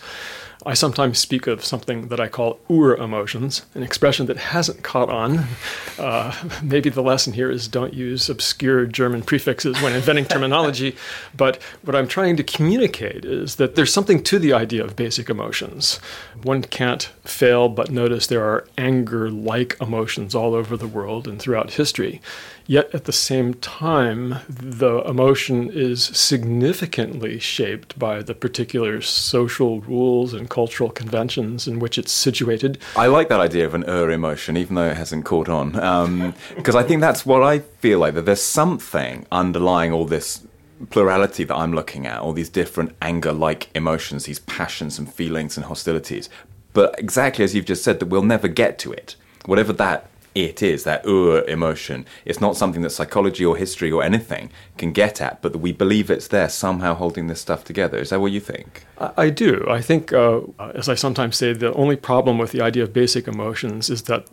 I 0.66 0.74
sometimes 0.74 1.20
speak 1.20 1.48
of 1.48 1.64
something 1.64 2.08
that 2.08 2.20
I 2.20 2.28
call 2.28 2.60
ur 2.70 2.96
emotions, 2.96 3.66
an 3.76 3.84
expression 3.84 4.26
that 4.26 4.38
hasn't 4.38 4.84
caught 4.84 5.10
on. 5.10 5.46
Uh, 5.98 6.32
maybe 6.62 6.92
the 6.92 7.02
lesson 7.02 7.34
here 7.34 7.50
is 7.50 7.68
don't 7.68 7.92
use 7.92 8.30
obscure 8.30 8.86
German 8.86 9.24
prefixes 9.24 9.82
when 9.82 9.94
inventing 9.94 10.26
terminology. 10.26 10.96
But 11.36 11.60
what 11.82 11.96
I'm 11.96 12.08
trying 12.08 12.38
to 12.38 12.44
communicate 12.44 13.26
is 13.26 13.56
that 13.56 13.74
there's 13.74 13.92
something 13.92 14.22
to 14.24 14.38
the 14.38 14.54
idea 14.54 14.84
of 14.84 14.96
basic 14.96 15.28
emotions. 15.28 15.96
One 16.44 16.62
can't 16.62 17.10
fail 17.26 17.68
but 17.68 17.90
notice 17.90 18.28
there 18.28 18.44
are 18.44 18.68
anger 18.78 19.32
like 19.32 19.76
emotions 19.82 20.36
all 20.36 20.54
over 20.54 20.78
the 20.78 20.88
world 20.88 21.28
and 21.28 21.40
throughout 21.40 21.72
history. 21.72 22.22
Yet 22.70 22.94
at 22.94 23.06
the 23.06 23.14
same 23.14 23.54
time, 23.54 24.40
the 24.50 24.98
emotion 25.04 25.72
is 25.72 26.04
significantly 26.04 27.40
shaped 27.40 27.98
by 27.98 28.22
the 28.22 28.36
particular 28.36 29.00
social 29.00 29.80
rules 29.82 30.34
and 30.34 30.50
cultural 30.50 30.90
conventions 30.90 31.66
in 31.66 31.80
which 31.80 31.98
it's 31.98 32.12
situated. 32.12 32.78
I 32.98 33.08
like 33.08 33.30
that 33.30 33.40
idea 33.40 33.66
of 33.66 33.74
an 33.74 33.86
ur 33.86 34.12
emotion, 34.12 34.58
even 34.58 34.76
though 34.76 34.90
it 34.90 34.98
hasn't 34.98 35.24
caught 35.24 35.48
on, 35.48 35.72
because 35.72 36.76
um, 36.76 36.82
I 36.82 36.84
think 36.84 37.00
that's 37.00 37.26
what 37.26 37.42
I 37.42 37.60
feel 37.60 38.00
like 38.00 38.16
that 38.16 38.26
there's 38.26 38.42
something 38.42 39.26
underlying 39.32 39.94
all 39.94 40.06
this 40.06 40.46
plurality 40.90 41.46
that 41.46 41.56
I'm 41.56 41.72
looking 41.74 42.06
at, 42.06 42.20
all 42.20 42.34
these 42.34 42.50
different 42.50 42.96
anger 43.02 43.32
like 43.32 43.70
emotions, 43.76 44.26
these 44.26 44.40
passions 44.40 45.00
and 45.00 45.12
feelings 45.12 45.56
and 45.56 45.66
hostilities. 45.66 46.30
But 46.74 47.00
exactly 47.00 47.46
as 47.46 47.56
you've 47.56 47.66
just 47.66 47.86
said, 47.86 48.00
that 48.00 48.08
we'll 48.08 48.24
never 48.24 48.50
get 48.50 48.78
to 48.80 48.92
it. 48.92 49.16
Whatever 49.46 49.72
that 49.74 50.10
it 50.46 50.62
is, 50.62 50.84
that 50.84 51.06
ur 51.06 51.44
emotion. 51.48 52.06
It's 52.26 52.40
not 52.40 52.56
something 52.56 52.82
that 52.84 52.92
psychology 52.92 53.44
or 53.44 53.58
history 53.58 53.92
or 53.92 54.04
anything 54.04 54.52
can 54.78 54.92
get 54.92 55.20
at, 55.20 55.42
but 55.42 55.56
we 55.56 55.72
believe 55.72 56.12
it's 56.12 56.28
there 56.28 56.50
somehow 56.50 56.94
holding 56.94 57.28
this 57.28 57.42
stuff 57.42 57.64
together. 57.64 57.98
Is 57.98 58.12
that 58.12 58.22
what 58.22 58.32
you 58.32 58.40
think? 58.40 58.86
I, 59.00 59.12
I 59.18 59.30
do. 59.30 59.66
I 59.68 59.82
think, 59.82 60.14
uh, 60.14 60.42
as 60.76 60.88
I 60.88 60.96
sometimes 60.96 61.38
say, 61.38 61.54
the 61.54 61.74
only 61.74 61.96
problem 61.96 62.38
with 62.38 62.52
the 62.52 62.62
idea 62.62 62.84
of 62.84 62.94
basic 62.94 63.28
emotions 63.28 63.90
is 63.90 64.04
that 64.04 64.28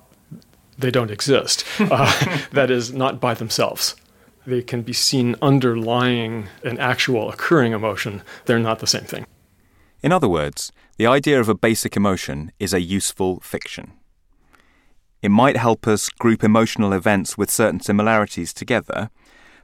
they 0.78 0.90
don't 0.90 1.10
exist. 1.10 1.64
Uh, 1.90 2.38
that 2.52 2.70
is, 2.70 2.92
not 2.92 3.20
by 3.20 3.34
themselves. 3.34 3.94
They 4.46 4.62
can 4.62 4.82
be 4.82 4.92
seen 4.92 5.36
underlying 5.40 6.48
an 6.62 6.78
actual 6.78 7.30
occurring 7.30 7.72
emotion. 7.72 8.22
They're 8.46 8.58
not 8.58 8.78
the 8.80 8.86
same 8.86 9.04
thing. 9.04 9.26
In 10.02 10.12
other 10.12 10.28
words, 10.28 10.72
the 10.96 11.06
idea 11.06 11.40
of 11.40 11.48
a 11.48 11.54
basic 11.54 11.96
emotion 11.96 12.52
is 12.58 12.74
a 12.74 12.80
useful 12.80 13.40
fiction. 13.40 13.92
It 15.24 15.30
might 15.30 15.56
help 15.56 15.86
us 15.86 16.10
group 16.10 16.44
emotional 16.44 16.92
events 16.92 17.38
with 17.38 17.50
certain 17.50 17.80
similarities 17.80 18.52
together, 18.52 19.08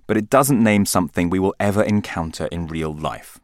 but 0.06 0.16
it 0.16 0.30
doesn't 0.30 0.64
name 0.64 0.86
something 0.86 1.28
we 1.28 1.38
will 1.38 1.54
ever 1.60 1.82
encounter 1.82 2.46
in 2.46 2.66
real 2.66 2.94
life. 2.94 3.38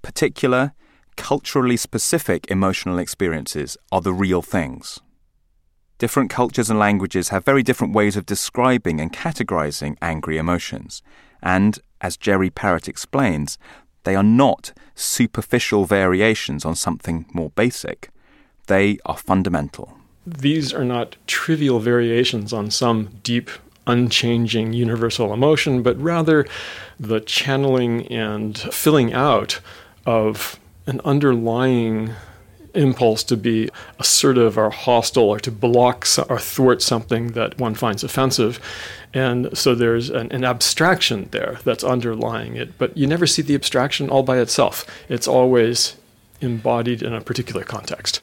Particular, 0.00 0.72
culturally 1.18 1.76
specific 1.76 2.50
emotional 2.50 2.98
experiences 2.98 3.76
are 3.92 4.00
the 4.00 4.14
real 4.14 4.40
things. 4.40 5.00
Different 5.98 6.30
cultures 6.30 6.70
and 6.70 6.78
languages 6.78 7.28
have 7.28 7.44
very 7.44 7.62
different 7.62 7.92
ways 7.92 8.16
of 8.16 8.24
describing 8.24 8.98
and 8.98 9.12
categorizing 9.12 9.98
angry 10.00 10.38
emotions, 10.38 11.02
and, 11.42 11.78
as 12.00 12.16
Jerry 12.16 12.48
Parrott 12.48 12.88
explains, 12.88 13.58
they 14.04 14.16
are 14.16 14.22
not 14.22 14.72
superficial 14.94 15.84
variations 15.84 16.64
on 16.64 16.74
something 16.74 17.26
more 17.34 17.50
basic. 17.50 18.08
They 18.68 18.96
are 19.04 19.18
fundamental 19.18 19.95
these 20.26 20.72
are 20.72 20.84
not 20.84 21.16
trivial 21.26 21.78
variations 21.78 22.52
on 22.52 22.70
some 22.70 23.10
deep, 23.22 23.50
unchanging 23.86 24.72
universal 24.72 25.32
emotion, 25.32 25.82
but 25.82 26.00
rather 26.00 26.46
the 26.98 27.20
channeling 27.20 28.06
and 28.08 28.58
filling 28.58 29.12
out 29.12 29.60
of 30.04 30.58
an 30.86 31.00
underlying 31.04 32.10
impulse 32.74 33.24
to 33.24 33.36
be 33.36 33.70
assertive 33.98 34.58
or 34.58 34.70
hostile 34.70 35.24
or 35.24 35.40
to 35.40 35.50
block 35.50 36.06
or 36.28 36.38
thwart 36.38 36.82
something 36.82 37.28
that 37.28 37.58
one 37.58 37.74
finds 37.74 38.04
offensive. 38.04 38.60
And 39.14 39.56
so 39.56 39.74
there's 39.74 40.10
an, 40.10 40.30
an, 40.30 40.44
abstraction 40.44 41.28
there 41.30 41.58
that's 41.64 41.82
underlying 41.82 42.56
it, 42.56 42.76
but 42.76 42.94
you 42.96 43.06
never 43.06 43.26
see 43.26 43.40
the 43.40 43.54
abstraction 43.54 44.10
all 44.10 44.22
by 44.22 44.38
itself. 44.38 44.84
It's 45.08 45.26
always 45.26 45.96
embodied 46.42 47.02
in 47.02 47.14
a 47.14 47.22
particular 47.22 47.64
context. 47.64 48.20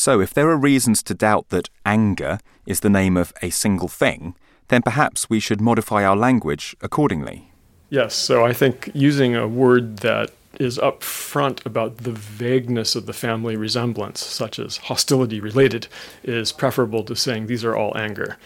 So, 0.00 0.18
if 0.18 0.32
there 0.32 0.48
are 0.48 0.56
reasons 0.56 1.02
to 1.02 1.12
doubt 1.12 1.50
that 1.50 1.68
anger 1.84 2.38
is 2.64 2.80
the 2.80 2.88
name 2.88 3.18
of 3.18 3.34
a 3.42 3.50
single 3.50 3.86
thing, 3.86 4.34
then 4.68 4.80
perhaps 4.80 5.28
we 5.28 5.40
should 5.40 5.60
modify 5.60 6.06
our 6.06 6.16
language 6.16 6.74
accordingly. 6.80 7.52
Yes, 7.90 8.14
so 8.14 8.42
I 8.42 8.54
think 8.54 8.90
using 8.94 9.36
a 9.36 9.46
word 9.46 9.98
that 9.98 10.30
is 10.58 10.78
upfront 10.78 11.66
about 11.66 11.98
the 11.98 12.12
vagueness 12.12 12.96
of 12.96 13.04
the 13.04 13.12
family 13.12 13.56
resemblance, 13.56 14.24
such 14.24 14.58
as 14.58 14.78
hostility 14.78 15.38
related, 15.38 15.86
is 16.22 16.50
preferable 16.50 17.04
to 17.04 17.14
saying 17.14 17.46
these 17.46 17.62
are 17.62 17.76
all 17.76 17.94
anger 17.94 18.38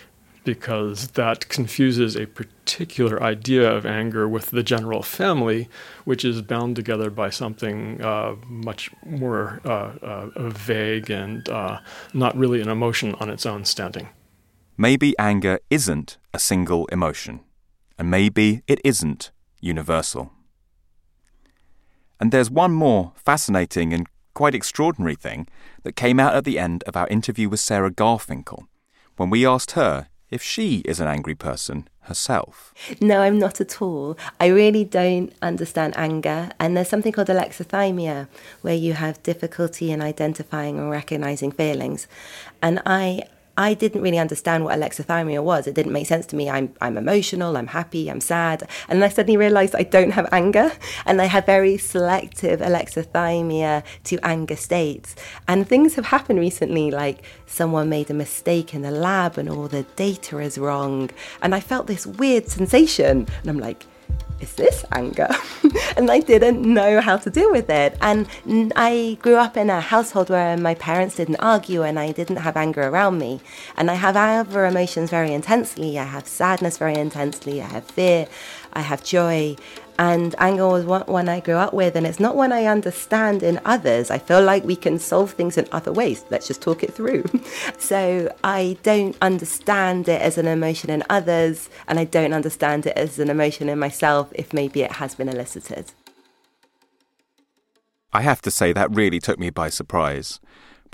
because 0.44 1.08
that 1.08 1.48
confuses 1.48 2.16
a 2.16 2.26
particular 2.26 3.22
idea 3.22 3.70
of 3.70 3.84
anger 3.86 4.28
with 4.28 4.50
the 4.50 4.62
general 4.62 5.02
family, 5.02 5.68
which 6.04 6.24
is 6.24 6.42
bound 6.42 6.76
together 6.76 7.10
by 7.10 7.30
something 7.30 8.00
uh, 8.02 8.36
much 8.46 8.90
more 9.04 9.60
uh, 9.64 9.92
uh, 10.02 10.48
vague 10.50 11.10
and 11.10 11.48
uh, 11.48 11.80
not 12.12 12.36
really 12.36 12.60
an 12.60 12.68
emotion 12.68 13.14
on 13.16 13.30
its 13.30 13.46
own 13.46 13.64
standing. 13.64 14.08
Maybe 14.76 15.18
anger 15.18 15.58
isn't 15.70 16.18
a 16.32 16.38
single 16.38 16.86
emotion, 16.86 17.40
and 17.98 18.10
maybe 18.10 18.62
it 18.66 18.80
isn't 18.84 19.30
universal. 19.60 20.32
And 22.20 22.32
there's 22.32 22.50
one 22.50 22.72
more 22.72 23.12
fascinating 23.16 23.92
and 23.92 24.06
quite 24.34 24.54
extraordinary 24.54 25.14
thing 25.14 25.46
that 25.84 25.96
came 25.96 26.18
out 26.18 26.34
at 26.34 26.44
the 26.44 26.58
end 26.58 26.82
of 26.84 26.96
our 26.96 27.06
interview 27.08 27.48
with 27.48 27.60
Sarah 27.60 27.90
Garfinkel 27.90 28.66
when 29.16 29.30
we 29.30 29.46
asked 29.46 29.72
her 29.72 30.08
if 30.30 30.42
she 30.42 30.78
is 30.78 31.00
an 31.00 31.06
angry 31.06 31.34
person 31.34 31.88
herself. 32.00 32.74
No, 33.00 33.20
I'm 33.20 33.38
not 33.38 33.60
at 33.60 33.80
all. 33.80 34.18
I 34.38 34.46
really 34.46 34.84
don't 34.84 35.32
understand 35.40 35.94
anger. 35.96 36.50
And 36.60 36.76
there's 36.76 36.88
something 36.88 37.12
called 37.12 37.28
alexithymia, 37.28 38.28
where 38.62 38.74
you 38.74 38.92
have 38.94 39.22
difficulty 39.22 39.90
in 39.90 40.02
identifying 40.02 40.78
and 40.78 40.90
recognizing 40.90 41.50
feelings. 41.50 42.06
And 42.62 42.80
I 42.84 43.22
I 43.56 43.74
didn't 43.74 44.02
really 44.02 44.18
understand 44.18 44.64
what 44.64 44.78
alexithymia 44.78 45.42
was. 45.42 45.66
It 45.66 45.74
didn't 45.74 45.92
make 45.92 46.06
sense 46.06 46.26
to 46.26 46.36
me. 46.36 46.50
I'm, 46.50 46.74
I'm 46.80 46.96
emotional, 46.96 47.56
I'm 47.56 47.68
happy, 47.68 48.10
I'm 48.10 48.20
sad. 48.20 48.68
And 48.88 49.00
then 49.00 49.08
I 49.08 49.12
suddenly 49.12 49.36
realized 49.36 49.74
I 49.76 49.84
don't 49.84 50.10
have 50.10 50.28
anger. 50.32 50.72
And 51.06 51.22
I 51.22 51.26
have 51.26 51.46
very 51.46 51.76
selective 51.78 52.60
alexithymia 52.60 53.84
to 54.04 54.18
anger 54.26 54.56
states. 54.56 55.14
And 55.46 55.68
things 55.68 55.94
have 55.94 56.06
happened 56.06 56.40
recently, 56.40 56.90
like 56.90 57.24
someone 57.46 57.88
made 57.88 58.10
a 58.10 58.14
mistake 58.14 58.74
in 58.74 58.82
the 58.82 58.90
lab 58.90 59.38
and 59.38 59.48
all 59.48 59.68
the 59.68 59.84
data 59.94 60.38
is 60.38 60.58
wrong. 60.58 61.10
And 61.42 61.54
I 61.54 61.60
felt 61.60 61.86
this 61.86 62.06
weird 62.06 62.48
sensation. 62.48 63.28
And 63.42 63.50
I'm 63.50 63.60
like, 63.60 63.86
is 64.44 64.54
this 64.54 64.84
anger? 64.92 65.30
and 65.96 66.10
I 66.10 66.20
didn't 66.20 66.60
know 66.78 67.00
how 67.00 67.16
to 67.24 67.30
deal 67.30 67.50
with 67.50 67.70
it. 67.70 67.96
And 68.00 68.28
I 68.76 69.18
grew 69.24 69.36
up 69.36 69.56
in 69.56 69.70
a 69.70 69.80
household 69.80 70.28
where 70.28 70.56
my 70.68 70.74
parents 70.74 71.16
didn't 71.16 71.40
argue 71.54 71.82
and 71.82 71.98
I 71.98 72.12
didn't 72.12 72.40
have 72.46 72.56
anger 72.56 72.82
around 72.82 73.18
me. 73.18 73.40
And 73.76 73.90
I 73.90 73.94
have 73.94 74.16
other 74.16 74.66
emotions 74.66 75.08
very 75.10 75.32
intensely. 75.32 75.98
I 75.98 76.04
have 76.16 76.26
sadness 76.28 76.76
very 76.78 76.96
intensely. 77.06 77.62
I 77.62 77.68
have 77.76 77.86
fear. 77.86 78.26
I 78.74 78.82
have 78.90 79.02
joy. 79.02 79.56
And 79.98 80.34
anger 80.38 80.66
was 80.66 80.84
one 80.84 81.28
I 81.28 81.40
grew 81.40 81.54
up 81.54 81.72
with, 81.72 81.94
and 81.94 82.06
it's 82.06 82.18
not 82.18 82.34
one 82.34 82.52
I 82.52 82.64
understand 82.64 83.42
in 83.42 83.60
others. 83.64 84.10
I 84.10 84.18
feel 84.18 84.42
like 84.42 84.64
we 84.64 84.76
can 84.76 84.98
solve 84.98 85.32
things 85.32 85.56
in 85.56 85.68
other 85.70 85.92
ways. 85.92 86.24
Let's 86.30 86.48
just 86.48 86.60
talk 86.60 86.82
it 86.82 86.92
through. 86.92 87.24
so 87.78 88.34
I 88.42 88.76
don't 88.82 89.16
understand 89.22 90.08
it 90.08 90.20
as 90.20 90.36
an 90.36 90.46
emotion 90.46 90.90
in 90.90 91.04
others, 91.08 91.70
and 91.86 92.00
I 92.00 92.04
don't 92.04 92.32
understand 92.32 92.86
it 92.86 92.96
as 92.96 93.18
an 93.18 93.30
emotion 93.30 93.68
in 93.68 93.78
myself 93.78 94.32
if 94.34 94.52
maybe 94.52 94.82
it 94.82 94.92
has 94.92 95.14
been 95.14 95.28
elicited. 95.28 95.92
I 98.12 98.22
have 98.22 98.42
to 98.42 98.50
say, 98.50 98.72
that 98.72 98.94
really 98.94 99.18
took 99.18 99.38
me 99.38 99.50
by 99.50 99.68
surprise. 99.68 100.40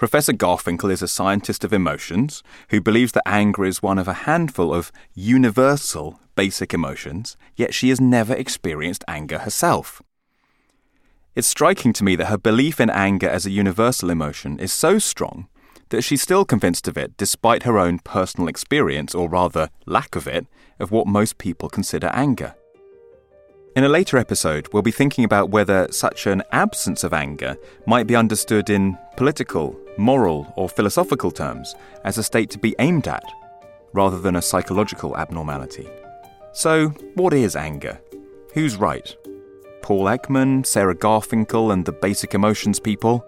Professor 0.01 0.33
Garfinkel 0.33 0.91
is 0.91 1.03
a 1.03 1.07
scientist 1.07 1.63
of 1.63 1.75
emotions 1.75 2.43
who 2.71 2.81
believes 2.81 3.13
that 3.13 3.29
anger 3.29 3.67
is 3.67 3.83
one 3.83 3.99
of 3.99 4.09
a 4.09 4.25
handful 4.25 4.73
of 4.73 4.91
universal 5.13 6.19
basic 6.35 6.73
emotions, 6.73 7.37
yet 7.55 7.75
she 7.75 7.91
has 7.91 8.01
never 8.01 8.33
experienced 8.33 9.05
anger 9.07 9.41
herself. 9.41 10.01
It's 11.35 11.49
striking 11.49 11.93
to 11.93 12.03
me 12.03 12.17
that 12.17 12.29
her 12.29 12.39
belief 12.39 12.81
in 12.81 12.89
anger 12.89 13.29
as 13.29 13.45
a 13.45 13.51
universal 13.51 14.09
emotion 14.09 14.59
is 14.59 14.73
so 14.73 14.99
strong 14.99 15.49
that 15.91 16.01
she's 16.01 16.23
still 16.23 16.47
convinced 16.47 16.89
of 16.89 16.97
it 16.97 17.19
despite 17.19 17.65
her 17.65 17.79
own 17.79 17.99
personal 17.99 18.49
experience, 18.49 19.15
or 19.15 19.29
rather 19.29 19.69
lack 19.85 20.17
of 20.17 20.27
it, 20.27 20.47
of 20.79 20.91
what 20.91 21.09
most 21.09 21.37
people 21.37 21.69
consider 21.69 22.07
anger. 22.15 22.55
In 23.77 23.85
a 23.85 23.89
later 23.89 24.19
episode, 24.19 24.67
we'll 24.73 24.83
be 24.83 24.91
thinking 24.91 25.25
about 25.25 25.51
whether 25.51 25.87
such 25.93 26.27
an 26.27 26.43
absence 26.51 27.05
of 27.05 27.13
anger 27.13 27.57
might 27.87 28.09
be 28.09 28.17
understood 28.17 28.69
in 28.69 28.99
political, 29.17 29.79
moral, 30.01 30.53
or 30.57 30.69
philosophical 30.69 31.31
terms 31.31 31.75
as 32.05 32.19
a 32.19 32.23
state 32.23 32.51
to 32.51 32.59
be 32.59 32.75
aimed 32.79 33.07
at, 33.07 33.25
rather 33.93 34.19
than 34.19 34.37
a 34.37 34.43
psychological 34.43 35.17
abnormality. 35.17 35.89
So, 36.53 36.89
what 37.15 37.33
is 37.33 37.55
anger? 37.55 38.01
Who's 38.55 38.77
right? 38.77 39.17
Paul 39.83 40.07
Ekman, 40.07 40.67
Sarah 40.67 40.95
Garfinkel, 40.95 41.73
and 41.73 41.85
the 41.85 41.93
basic 41.93 42.35
emotions 42.35 42.81
people? 42.81 43.25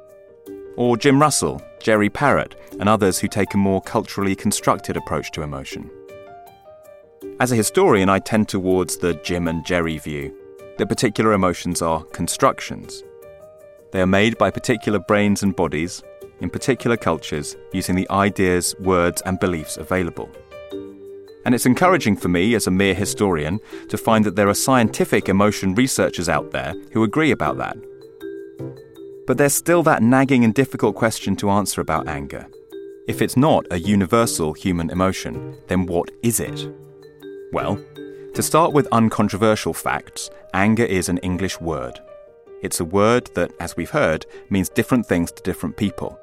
Or 0.77 0.97
Jim 0.97 1.21
Russell, 1.21 1.63
Jerry 1.81 2.11
Parrott, 2.11 2.57
and 2.81 2.89
others 2.89 3.19
who 3.19 3.29
take 3.29 3.55
a 3.55 3.59
more 3.59 3.81
culturally 3.81 4.35
constructed 4.35 4.97
approach 4.97 5.31
to 5.33 5.43
emotion? 5.43 5.91
As 7.41 7.53
a 7.53 7.57
historian, 7.57 8.09
I 8.09 8.19
tend 8.19 8.49
towards 8.49 8.97
the 8.97 9.15
Jim 9.15 9.49
and 9.49 9.65
Jerry 9.65 9.99
view 9.99 10.37
that 10.79 10.89
particular 10.89 11.33
emotions 11.33 11.83
are 11.83 12.05
constructions. 12.05 13.03
They 13.91 14.01
are 14.01 14.07
made 14.07 14.39
by 14.39 14.51
particular 14.51 14.99
brains 14.99 15.43
and 15.43 15.55
bodies 15.55 16.03
in 16.42 16.50
particular 16.50 16.96
cultures 16.96 17.57
using 17.72 17.94
the 17.94 18.11
ideas, 18.11 18.74
words, 18.81 19.22
and 19.22 19.40
beliefs 19.40 19.76
available. 19.76 20.28
And 21.44 21.55
it's 21.55 21.66
encouraging 21.66 22.16
for 22.16 22.28
me, 22.28 22.55
as 22.55 22.66
a 22.66 22.70
mere 22.70 22.94
historian, 22.94 23.61
to 23.88 23.98
find 23.98 24.24
that 24.24 24.37
there 24.37 24.48
are 24.48 24.55
scientific 24.55 25.28
emotion 25.28 25.74
researchers 25.74 26.28
out 26.28 26.50
there 26.50 26.74
who 26.92 27.02
agree 27.02 27.31
about 27.31 27.59
that. 27.59 27.76
But 29.26 29.38
there's 29.38 29.55
still 29.55 29.83
that 29.85 30.02
nagging 30.02 30.44
and 30.44 30.55
difficult 30.55 30.94
question 30.94 31.35
to 31.37 31.50
answer 31.50 31.81
about 31.81 32.09
anger. 32.09 32.46
If 33.09 33.22
it's 33.22 33.37
not 33.37 33.66
a 33.70 33.81
universal 33.81 34.52
human 34.52 34.90
emotion, 34.90 35.57
then 35.66 35.87
what 35.87 36.11
is 36.22 36.38
it? 36.38 36.68
Well, 37.52 37.85
to 38.35 38.42
start 38.42 38.72
with 38.72 38.88
uncontroversial 38.92 39.74
facts, 39.74 40.31
anger 40.55 40.85
is 40.85 41.09
an 41.09 41.18
English 41.18 41.61
word. 41.61 41.98
It's 42.62 42.78
a 42.78 42.85
word 42.85 43.28
that, 43.35 43.52
as 43.59 43.76
we've 43.76 43.90
heard, 43.90 44.24
means 44.48 44.68
different 44.68 45.07
things 45.07 45.33
to 45.33 45.42
different 45.42 45.76
people. 45.76 46.18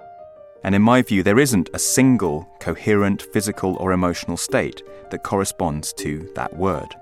And 0.63 0.75
in 0.75 0.81
my 0.81 1.01
view, 1.01 1.23
there 1.23 1.39
isn't 1.39 1.69
a 1.73 1.79
single 1.79 2.47
coherent 2.59 3.21
physical 3.33 3.75
or 3.77 3.93
emotional 3.93 4.37
state 4.37 4.83
that 5.09 5.23
corresponds 5.23 5.93
to 5.93 6.29
that 6.35 6.55
word. 6.55 6.95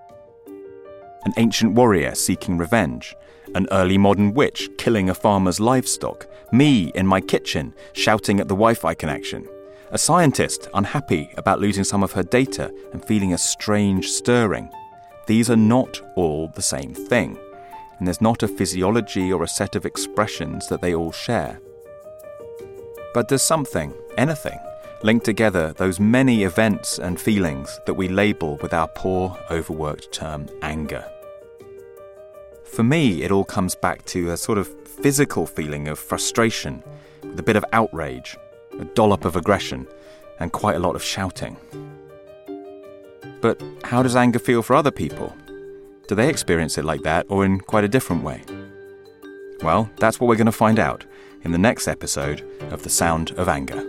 An 1.26 1.34
ancient 1.38 1.74
warrior 1.74 2.16
seeking 2.16 2.58
revenge, 2.58 3.16
an 3.56 3.68
early 3.72 3.98
modern 3.98 4.34
witch 4.34 4.70
killing 4.78 5.10
a 5.10 5.16
farmer's 5.16 5.60
livestock, 5.60 6.28
me 6.52 6.92
in 6.96 7.08
my 7.08 7.20
kitchen 7.20 7.74
shouting 7.94 8.40
at 8.40 8.48
the 8.48 8.54
Wi 8.54 8.74
Fi 8.74 8.94
connection, 8.94 9.48
a 9.92 9.98
scientist 9.98 10.70
unhappy 10.74 11.30
about 11.38 11.60
losing 11.60 11.84
some 11.84 12.04
of 12.04 12.12
her 12.12 12.24
data 12.24 12.74
and 12.94 13.04
feeling 13.04 13.34
a 13.34 13.38
strange 13.38 14.08
stirring. 14.10 14.70
These 15.26 15.50
are 15.50 15.58
not 15.58 16.02
all 16.16 16.50
the 16.50 16.62
same 16.62 16.94
thing, 16.94 17.38
and 17.98 18.08
there's 18.08 18.22
not 18.22 18.44
a 18.44 18.48
physiology 18.48 19.34
or 19.34 19.44
a 19.44 19.48
set 19.48 19.76
of 19.76 19.86
expressions 19.86 20.68
that 20.68 20.82
they 20.82 20.94
all 20.94 21.12
share. 21.12 21.60
But 23.18 23.30
does 23.30 23.42
something, 23.42 23.96
anything, 24.16 24.60
link 25.02 25.24
together 25.24 25.74
those 25.74 26.00
many 26.00 26.44
events 26.44 27.00
and 27.00 27.20
feelings 27.20 27.80
that 27.88 27.96
we 27.96 28.08
label 28.08 28.58
with 28.58 28.76
our 28.76 28.88
poor, 28.90 29.36
overworked 29.50 30.12
term 30.12 30.48
anger? 30.62 31.04
For 32.64 32.84
me, 32.84 33.24
it 33.24 33.32
all 33.32 33.44
comes 33.44 33.74
back 33.74 34.06
to 34.14 34.30
a 34.30 34.38
sort 34.38 34.60
of 34.60 34.68
physical 34.88 35.48
feeling 35.48 35.88
of 35.88 35.98
frustration, 35.98 36.84
with 37.24 37.40
a 37.40 37.42
bit 37.42 37.56
of 37.56 37.66
outrage, 37.74 38.38
a 38.80 38.86
dollop 38.86 39.26
of 39.26 39.36
aggression, 39.36 39.88
and 40.40 40.52
quite 40.52 40.76
a 40.76 40.86
lot 40.88 40.96
of 40.96 41.02
shouting. 41.02 41.58
But 43.42 43.60
how 43.84 44.04
does 44.04 44.16
anger 44.16 44.38
feel 44.38 44.62
for 44.62 44.76
other 44.76 44.92
people? 44.92 45.36
Do 46.08 46.14
they 46.14 46.30
experience 46.30 46.78
it 46.78 46.86
like 46.86 47.02
that 47.02 47.26
or 47.30 47.46
in 47.46 47.62
quite 47.62 47.84
a 47.84 47.90
different 47.90 48.22
way? 48.22 48.44
Well, 49.64 49.90
that's 49.98 50.20
what 50.20 50.28
we're 50.28 50.36
going 50.36 50.46
to 50.46 50.52
find 50.52 50.78
out 50.78 51.04
in 51.44 51.52
the 51.52 51.58
next 51.58 51.88
episode 51.88 52.42
of 52.72 52.84
The 52.84 52.90
Sound 52.90 53.32
of 53.32 53.48
Anger. 53.48 53.84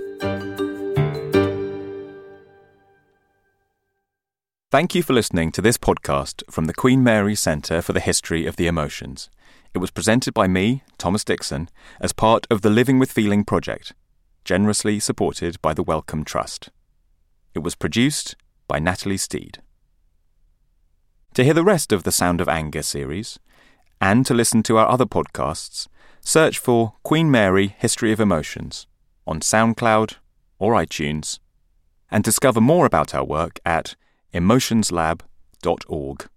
Thank 4.70 4.94
you 4.94 5.02
for 5.02 5.14
listening 5.14 5.50
to 5.52 5.62
this 5.62 5.78
podcast 5.78 6.42
from 6.50 6.66
the 6.66 6.74
Queen 6.74 7.02
Mary 7.02 7.34
Centre 7.34 7.80
for 7.80 7.92
the 7.92 8.00
History 8.00 8.46
of 8.46 8.56
the 8.56 8.66
Emotions. 8.66 9.30
It 9.72 9.78
was 9.78 9.90
presented 9.90 10.34
by 10.34 10.46
me, 10.46 10.82
Thomas 10.98 11.24
Dixon, 11.24 11.70
as 12.00 12.12
part 12.12 12.46
of 12.50 12.60
the 12.60 12.70
Living 12.70 12.98
with 12.98 13.10
Feeling 13.10 13.44
project, 13.44 13.94
generously 14.44 15.00
supported 15.00 15.60
by 15.62 15.72
the 15.72 15.82
Wellcome 15.82 16.24
Trust. 16.24 16.70
It 17.54 17.60
was 17.60 17.74
produced 17.74 18.36
by 18.66 18.78
Natalie 18.78 19.16
Steed. 19.16 19.62
To 21.34 21.44
hear 21.44 21.54
the 21.54 21.64
rest 21.64 21.92
of 21.92 22.02
the 22.02 22.12
Sound 22.12 22.40
of 22.40 22.48
Anger 22.48 22.82
series, 22.82 23.38
and 24.00 24.26
to 24.26 24.34
listen 24.34 24.62
to 24.64 24.76
our 24.76 24.88
other 24.88 25.06
podcasts, 25.06 25.88
search 26.20 26.58
for 26.58 26.94
Queen 27.02 27.30
Mary 27.30 27.74
History 27.78 28.12
of 28.12 28.20
Emotions 28.20 28.86
on 29.26 29.40
SoundCloud 29.40 30.16
or 30.58 30.74
iTunes, 30.74 31.38
and 32.10 32.24
discover 32.24 32.60
more 32.60 32.86
about 32.86 33.14
our 33.14 33.24
work 33.24 33.60
at 33.64 33.94
emotionslab.org. 34.32 36.28